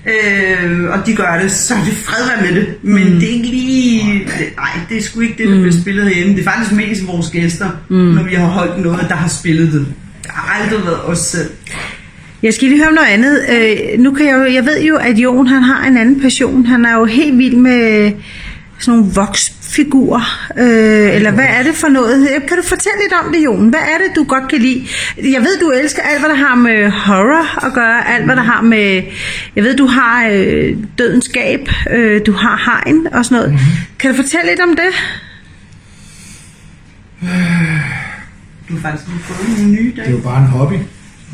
[0.06, 2.74] øh, og de gør det, så er det fred være med det.
[2.82, 3.20] Men mm.
[3.20, 4.18] det er ikke lige...
[4.38, 5.60] det- Nej, det er sgu ikke det, der mm.
[5.62, 6.32] bliver spillet herhjemme.
[6.36, 7.96] Det er faktisk mest vores gæster, mm.
[7.96, 9.86] når vi har holdt noget, der har spillet det.
[10.22, 11.50] Det har aldrig været os selv.
[12.42, 13.44] Jeg skal lige høre om noget andet.
[13.52, 16.66] Øh, nu kan jeg, jo, jeg ved jo, at Jon han har en anden passion.
[16.66, 18.12] Han er jo helt vild med
[18.78, 20.50] sådan nogle voksfigurer.
[20.58, 22.28] Øh, eller hvad er det for noget?
[22.48, 23.68] Kan du fortælle lidt om det, Jon?
[23.68, 24.86] Hvad er det, du godt kan lide?
[25.16, 28.08] Jeg ved, du elsker alt, hvad der har med horror at gøre.
[28.14, 29.02] Alt, hvad der har med...
[29.56, 31.68] Jeg ved, du har øh, dødens gab.
[31.90, 33.50] Øh, du har hegn og sådan noget.
[33.52, 33.98] Mm-hmm.
[33.98, 34.94] Kan du fortælle lidt om det?
[38.68, 40.74] Du har faktisk lige fået nogle nye Det er jo bare en hobby.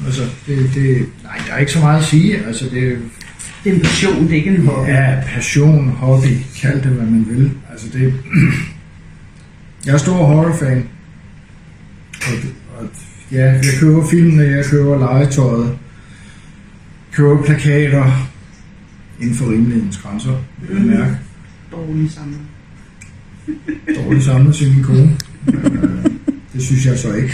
[0.07, 2.47] Altså, det, det, nej, der er ikke så meget at sige.
[2.47, 2.97] Altså, det, er-
[3.64, 4.88] Det er en passion, det er ikke en hobby.
[4.88, 6.27] Ja, passion, hobby,
[6.61, 7.50] kald det hvad man vil.
[7.70, 8.14] Altså det,
[9.87, 10.88] jeg er stor horrorfan.
[12.20, 12.33] Og,
[12.79, 12.88] og
[13.33, 15.79] ja, jeg køber filmene, jeg køber legetøjet,
[17.12, 18.29] køber plakater
[19.20, 21.16] inden for rimelighedens grænser, vil jeg mærke.
[21.72, 22.40] Dårlige sammen.
[23.96, 25.16] Dårligt samlet til min kone.
[25.46, 26.13] Men, øh,
[26.55, 27.33] det synes jeg så ikke.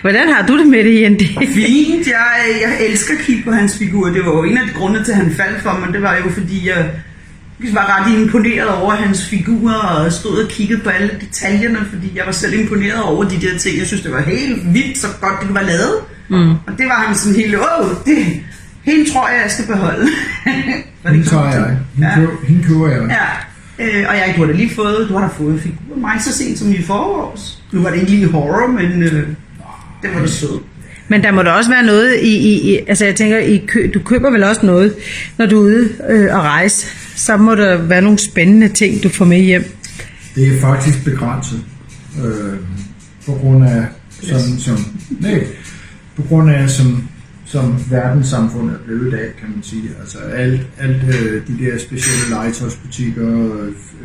[0.00, 1.24] Hvordan har du det med det, Jente?
[1.54, 2.26] Fint, jeg,
[2.62, 4.06] jeg elsker at kigge på hans figur.
[4.08, 5.92] Det var jo en af de grunde til, at han faldt for mig.
[5.92, 6.90] Det var jo fordi, jeg
[7.72, 12.22] var ret imponeret over hans figur og stod og kiggede på alle detaljerne, fordi jeg
[12.26, 13.78] var selv imponeret over de der ting.
[13.78, 15.94] Jeg synes, det var helt vildt, så godt det var lavet.
[16.28, 16.50] Mm.
[16.50, 18.16] Og det var han sådan helt, åh, det,
[18.82, 20.06] hende tror jeg, jeg skal beholde.
[21.02, 21.76] Var Hende ikke tager jeg.
[21.94, 22.14] Hende, Ja.
[22.16, 23.00] køber, hende køber jeg.
[23.10, 23.24] Ja,
[23.78, 26.00] øh, og jeg, du har da lige fået, du har da fået en figur af
[26.00, 27.62] mig så sent som i forårs.
[27.72, 29.28] Nu var det ikke lige horror, men øh,
[30.02, 30.62] det var da sødt.
[31.08, 33.90] Men der må da også være noget i, i, i altså jeg tænker, i kø,
[33.94, 34.94] du køber vel også noget,
[35.38, 36.86] når du er ude øh, og rejse.
[37.16, 39.64] Så må der være nogle spændende ting, du får med hjem.
[40.34, 41.60] Det er faktisk begrænset.
[42.24, 42.58] Øh,
[43.26, 43.86] på grund af
[44.22, 44.78] sådan som
[45.20, 45.46] nej,
[46.16, 47.08] på grund af som
[47.48, 49.82] som verdenssamfundet er blevet i dag, kan man sige.
[50.00, 53.54] Altså alt, alt øh, de der specielle legetøjsbutikker,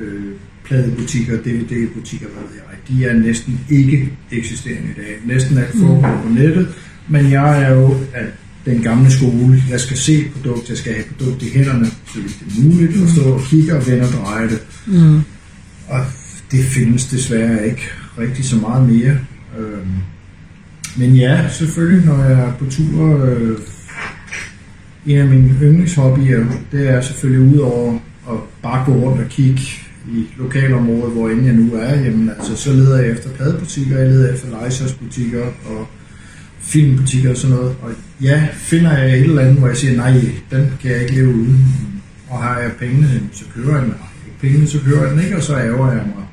[0.02, 0.32] øh,
[0.66, 5.20] pladebutikker, DVD-butikker, hvad ved jeg, de er næsten ikke eksisterende i dag.
[5.26, 6.68] Næsten alt foregår på nettet,
[7.08, 8.26] men jeg er jo af
[8.66, 9.64] den gamle skole.
[9.70, 13.02] Jeg skal se produkt, jeg skal have produkt i hænderne, så vidt det er muligt,
[13.04, 14.62] og stå og kigge og vende og dreje det.
[15.88, 16.06] Og
[16.52, 19.18] det findes desværre ikke rigtig så meget mere.
[19.60, 19.92] Øhm,
[20.98, 23.58] men ja, selvfølgelig, når jeg er på tur, øh,
[25.06, 29.62] en af mine yndlingshobbyer, det er selvfølgelig udover at bare gå rundt og kigge
[30.08, 34.08] i lokalområdet, hvor end jeg nu er, jamen altså, så leder jeg efter pladebutikker, jeg
[34.08, 35.88] leder efter legetøjsbutikker og
[36.60, 37.76] filmbutikker og sådan noget.
[37.82, 40.12] Og ja, finder jeg et eller andet, hvor jeg siger, nej,
[40.52, 41.66] den kan jeg ikke leve uden.
[42.30, 43.92] Og har jeg pengene, så kører jeg den.
[43.92, 46.26] Har jeg ikke pengene, så kører jeg den ikke, og så ærger jeg mig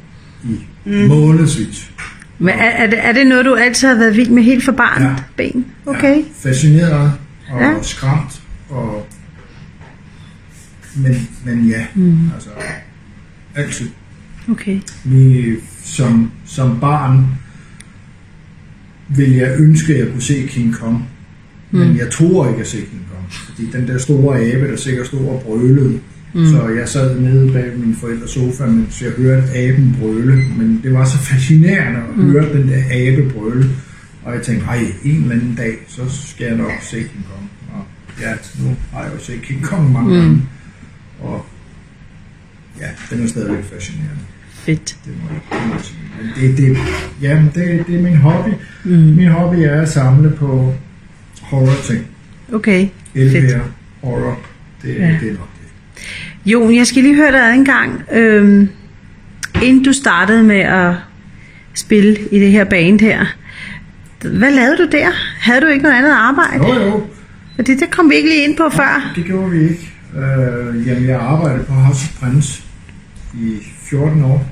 [0.45, 1.09] i mm.
[1.09, 1.91] månedsvis.
[2.43, 4.73] Men er, er, det, er det noget, du altid har været vild med helt fra
[4.73, 5.03] barn?
[5.03, 5.15] Ja.
[5.37, 5.67] Ben?
[5.87, 6.17] Okay.
[6.17, 7.13] Ja, fascineret
[7.51, 7.83] og Ja.
[7.83, 8.43] skræmt.
[8.69, 9.07] Og...
[10.97, 12.31] Men, men ja, mm.
[12.35, 12.51] altså
[13.55, 13.89] altid.
[14.51, 14.81] okay.
[15.05, 17.27] Vi, som, som barn
[19.09, 21.09] ville jeg ønske, at jeg kunne se King Kong.
[21.71, 23.33] Men jeg tror ikke at se King Kong.
[23.33, 26.01] Fordi den der store abe, der sikkert stod og brølede.
[26.35, 26.47] Mm.
[26.47, 30.45] Så jeg sad nede bag min forældres sofa, mens jeg hørte aben brøle.
[30.59, 32.31] Men det var så fascinerende at mm.
[32.31, 33.65] høre den der abe brøle.
[34.25, 37.51] Og jeg tænkte, ej, en eller anden dag, så skal jeg nok se King Kong.
[37.73, 37.85] Og
[38.21, 40.21] ja, nu har jeg jo set King Kong mange mm.
[40.21, 40.43] gange,
[41.21, 41.47] og
[42.81, 44.23] ja, den er stadigvæk fascinerende.
[44.51, 44.99] Fedt.
[45.05, 45.99] Det må jeg, det må jeg sige.
[46.19, 46.79] Men det, det,
[47.23, 48.51] ja, det, det er min hobby.
[48.85, 48.91] Mm.
[48.91, 50.75] Min hobby er at samle på
[51.43, 52.07] horror-ting.
[52.53, 53.35] Okay, fedt.
[53.35, 53.61] Elvær,
[54.03, 54.41] horror,
[54.83, 55.19] det, ja.
[55.21, 55.50] det er nok
[56.47, 58.03] Jon, jeg skal lige høre dig ad en gang.
[58.13, 58.69] Øhm,
[59.63, 60.95] inden du startede med at
[61.75, 63.27] spille i det her band her,
[64.21, 65.09] hvad lavede du der?
[65.41, 66.67] Havde du ikke noget andet arbejde?
[66.69, 67.07] Jo, jo,
[67.57, 69.13] Fordi det kom vi ikke lige ind på før.
[69.17, 69.91] det gjorde vi ikke.
[70.17, 72.63] Øh, jamen, jeg arbejdede på House of Prince
[73.35, 73.57] i
[73.91, 74.47] 14 år.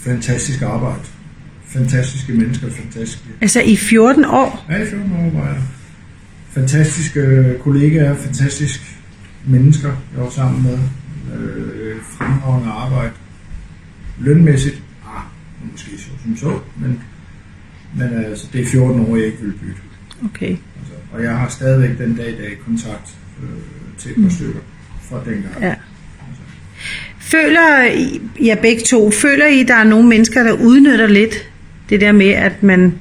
[0.00, 0.98] Fantastisk arbejde.
[1.68, 4.66] Fantastiske mennesker, fantastiske Altså i 14 år.
[4.70, 5.56] Ja, i 14 år var jeg.
[6.50, 8.84] Fantastiske kollegaer, fantastiske
[9.48, 10.78] mennesker, jeg var sammen med.
[11.36, 13.12] Øh, fremragende arbejde.
[14.18, 15.22] Lønmæssigt, ah,
[15.72, 17.02] måske så som så, men,
[17.96, 19.80] men altså, det er 14 år, jeg ikke vil bytte.
[20.24, 20.50] Okay.
[20.50, 23.48] Altså, og jeg har stadigvæk den dag i dag kontakt øh,
[23.98, 24.60] til et par stykker
[25.02, 25.54] fra dengang.
[25.60, 25.74] Ja.
[27.18, 31.50] Føler I, ja begge to, føler I, der er nogle mennesker, der udnytter lidt
[31.90, 32.94] det der med, at man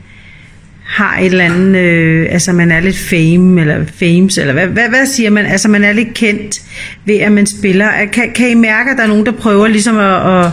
[0.98, 4.90] har et eller andet, øh, altså man er lidt fame, eller fames, eller hvad, hvad,
[4.90, 6.62] hvad siger man, altså man er lidt kendt
[7.06, 7.90] ved, at man spiller.
[8.14, 10.52] Kan, kan I mærke, at der er nogen, der prøver ligesom at, at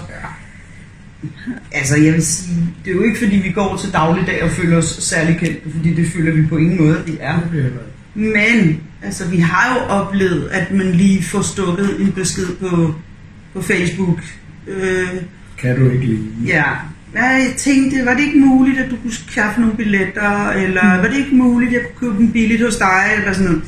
[1.72, 4.76] Altså, jeg vil sige, det er jo ikke, fordi vi går til dagligdag og føler
[4.76, 7.38] os særlig kendte, fordi det føler vi på ingen måde, at vi er.
[8.14, 12.95] Men, altså, vi har jo oplevet, at man lige får stukket en besked på,
[13.55, 14.18] på Facebook.
[14.68, 15.09] Øh,
[15.59, 16.20] Kan du ikke lide?
[16.47, 16.62] ja,
[17.20, 21.16] jeg tænkte, var det ikke muligt, at du kunne skaffe nogle billetter, eller var det
[21.16, 23.62] ikke muligt, at jeg kunne købe dem billigt hos dig, eller sådan noget.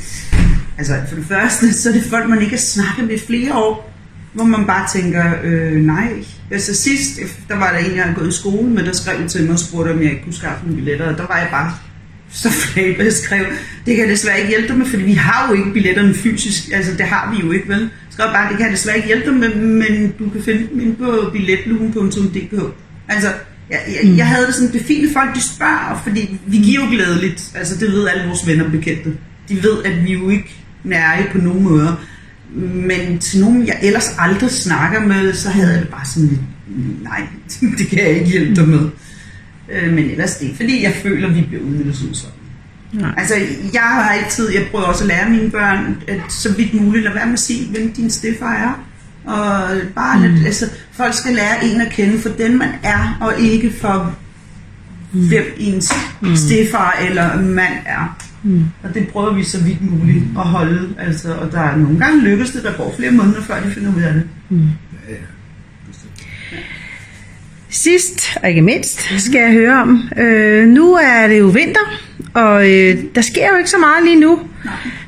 [0.78, 3.92] Altså, for det første, så er det folk, man ikke har snakket med flere år,
[4.32, 6.08] hvor man bare tænker, øh, nej.
[6.50, 9.44] Altså sidst, der var der en, jeg havde gået i skole med, der skrev til
[9.44, 11.72] mig og spurgte, om jeg ikke kunne skaffe nogle billetter, og der var jeg bare
[12.30, 13.44] så flabet, jeg skrev,
[13.86, 16.72] det kan jeg desværre ikke hjælpe dig med, fordi vi har jo ikke billetterne fysisk,
[16.72, 17.80] altså det har vi jo ikke, vel?
[17.80, 20.68] Jeg skrev bare, det kan jeg desværre ikke hjælpe dig med, men du kan finde
[20.72, 22.74] dem inde på billetlugen.dk.
[23.08, 23.28] Altså,
[23.70, 26.90] jeg, jeg, jeg havde det sådan, det at folk de spørger, fordi vi giver jo
[26.90, 29.12] glædeligt, altså det ved alle vores venner og bekendte.
[29.48, 32.06] De ved, at vi jo ikke nære på nogen måder.
[32.74, 36.40] Men til nogen, jeg ellers aldrig snakker med, så havde jeg det bare sådan lidt,
[37.02, 37.26] nej,
[37.78, 38.88] det kan jeg ikke hjælpe dig med.
[39.72, 42.36] Øh, Men ellers det er fordi jeg føler, at vi bliver udnyttet som sådan.
[42.92, 43.14] Nej.
[43.16, 43.34] Altså,
[43.72, 47.12] jeg har altid, jeg prøver også at lære mine børn, at så vidt muligt, lad
[47.12, 48.86] være med at sige, hvem din stefar er.
[49.26, 53.40] Og bare lidt, altså, folk skal lære en at kende for den, man er, og
[53.40, 54.14] ikke for
[55.10, 55.92] hvem ens
[56.34, 58.16] stefar eller mand er.
[58.82, 60.88] Og det prøver vi så vidt muligt at holde.
[60.98, 63.96] Altså, og der er nogle gange lykkes det, der går flere måneder, før de finder
[63.96, 64.22] ud af det.
[64.50, 64.56] Ja,
[65.08, 65.16] ja.
[65.88, 66.26] Bestemt.
[67.68, 70.08] Sidst, og ikke mindst, skal jeg høre om.
[70.18, 71.98] Øh, nu er det jo vinter,
[72.34, 74.40] og øh, der sker jo ikke så meget lige nu.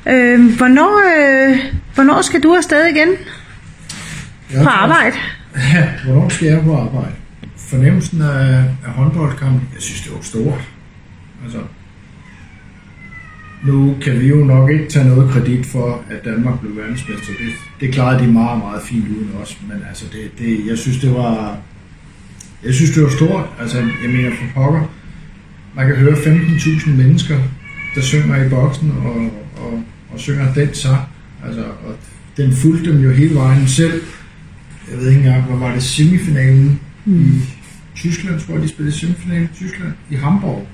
[0.09, 1.57] Øh, hvornår, øh,
[1.95, 3.09] hvornår skal du afsted igen
[4.53, 5.15] Jeg på arbejde?
[5.73, 7.11] Ja, hvornår skal jeg på arbejde?
[7.57, 10.69] Fornemmelsen af, af håndboldkampen, jeg synes, det var stort.
[11.43, 11.59] Altså,
[13.63, 17.33] nu kan vi jo nok ikke tage noget kredit for, at Danmark blev verdensmester.
[17.33, 19.57] Det, det klarede de meget, meget fint uden os.
[19.67, 21.57] Men altså, det, det, jeg synes, det var...
[22.63, 23.45] Jeg synes, det var stort.
[23.59, 24.91] Altså, jeg mener for pokker.
[25.75, 27.39] Man kan høre 15.000 mennesker,
[27.95, 29.15] der synger i boksen og,
[29.63, 29.83] og,
[30.13, 31.01] og synger den sang.
[31.45, 31.95] Altså, og
[32.37, 34.01] den fulgte dem jo hele vejen selv
[34.91, 37.35] jeg ved ikke engang, hvor var det semifinalen mm.
[37.35, 37.41] i
[37.95, 40.67] Tyskland, tror jeg, de spillede semifinalen i Tyskland, i Hamburg.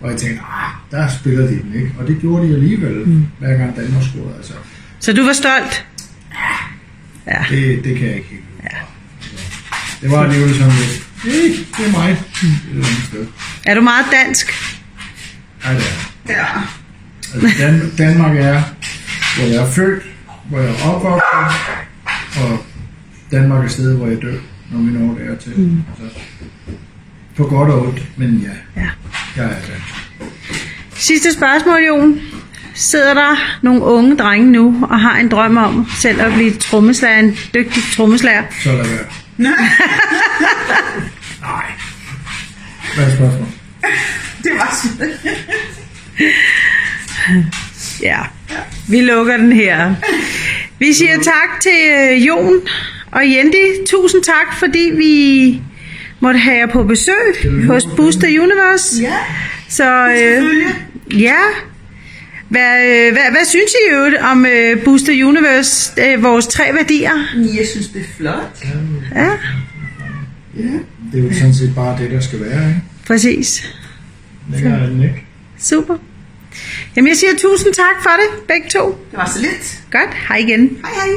[0.00, 1.92] Og jeg tænkte, ah, der spiller de den ikke.
[1.98, 3.26] Og det gjorde de alligevel, mm.
[3.38, 4.34] hver gang Danmark scorede.
[4.36, 4.52] Altså,
[5.00, 5.86] Så du var stolt?
[7.26, 7.44] Ja.
[7.50, 8.42] det, det kan jeg ikke helt.
[8.64, 8.76] Ja.
[10.02, 12.22] Det var alligevel sådan lidt, det, det er mig.
[12.42, 12.48] Mm.
[12.48, 13.26] Et eller andet sted.
[13.66, 14.52] Er du meget dansk?
[15.64, 16.34] Ja, det er.
[16.34, 16.46] Ja.
[17.34, 18.62] Altså, Dan- Danmark er,
[19.36, 20.02] hvor jeg er født,
[20.48, 21.60] hvor jeg er opvokset,
[22.42, 22.64] og
[23.30, 24.34] Danmark er stedet, hvor jeg dør,
[24.72, 25.52] når vi når dertil.
[25.56, 25.82] Mm.
[26.02, 26.18] Altså,
[27.36, 28.34] på godt og ondt, men
[28.76, 28.88] ja, Ja.
[29.36, 29.94] jeg er dansk.
[30.94, 32.20] Sidste spørgsmål, Jon.
[32.74, 37.18] Sidder der nogle unge drenge nu og har en drøm om selv at blive trommeslager,
[37.18, 38.42] en dygtig trommeslager?
[38.62, 39.04] Så lad være.
[39.36, 39.52] Nej.
[42.94, 43.46] Hvad er spørgsmålet?
[44.42, 45.10] Det var sådan.
[48.02, 48.18] Ja,
[48.88, 49.94] vi lukker den her.
[50.78, 51.72] Vi siger tak til
[52.12, 52.52] øh, Jon
[53.12, 53.58] og Jendi.
[53.86, 55.62] Tusind tak, fordi vi
[56.20, 57.34] måtte have jer på besøg
[57.66, 59.02] hos Booster Universe.
[59.02, 59.16] Ja,
[59.68, 61.36] Så øh, ja,
[62.48, 67.10] hvad, øh, hvad, hvad synes I jo om øh, Booster Universe, øh, vores tre værdier?
[67.58, 68.64] Jeg synes, det er flot.
[69.14, 69.30] Ja,
[71.12, 72.80] Det er jo sådan set bare det, der skal være, ikke?
[73.06, 73.74] præcis.
[74.52, 75.24] Længere er den ikke.
[75.58, 75.96] Super.
[76.96, 78.86] Jamen, jeg siger tusind tak for det, begge to.
[79.10, 79.82] Det var så lidt.
[79.90, 80.78] Godt, hej igen.
[80.84, 81.08] Hej hej.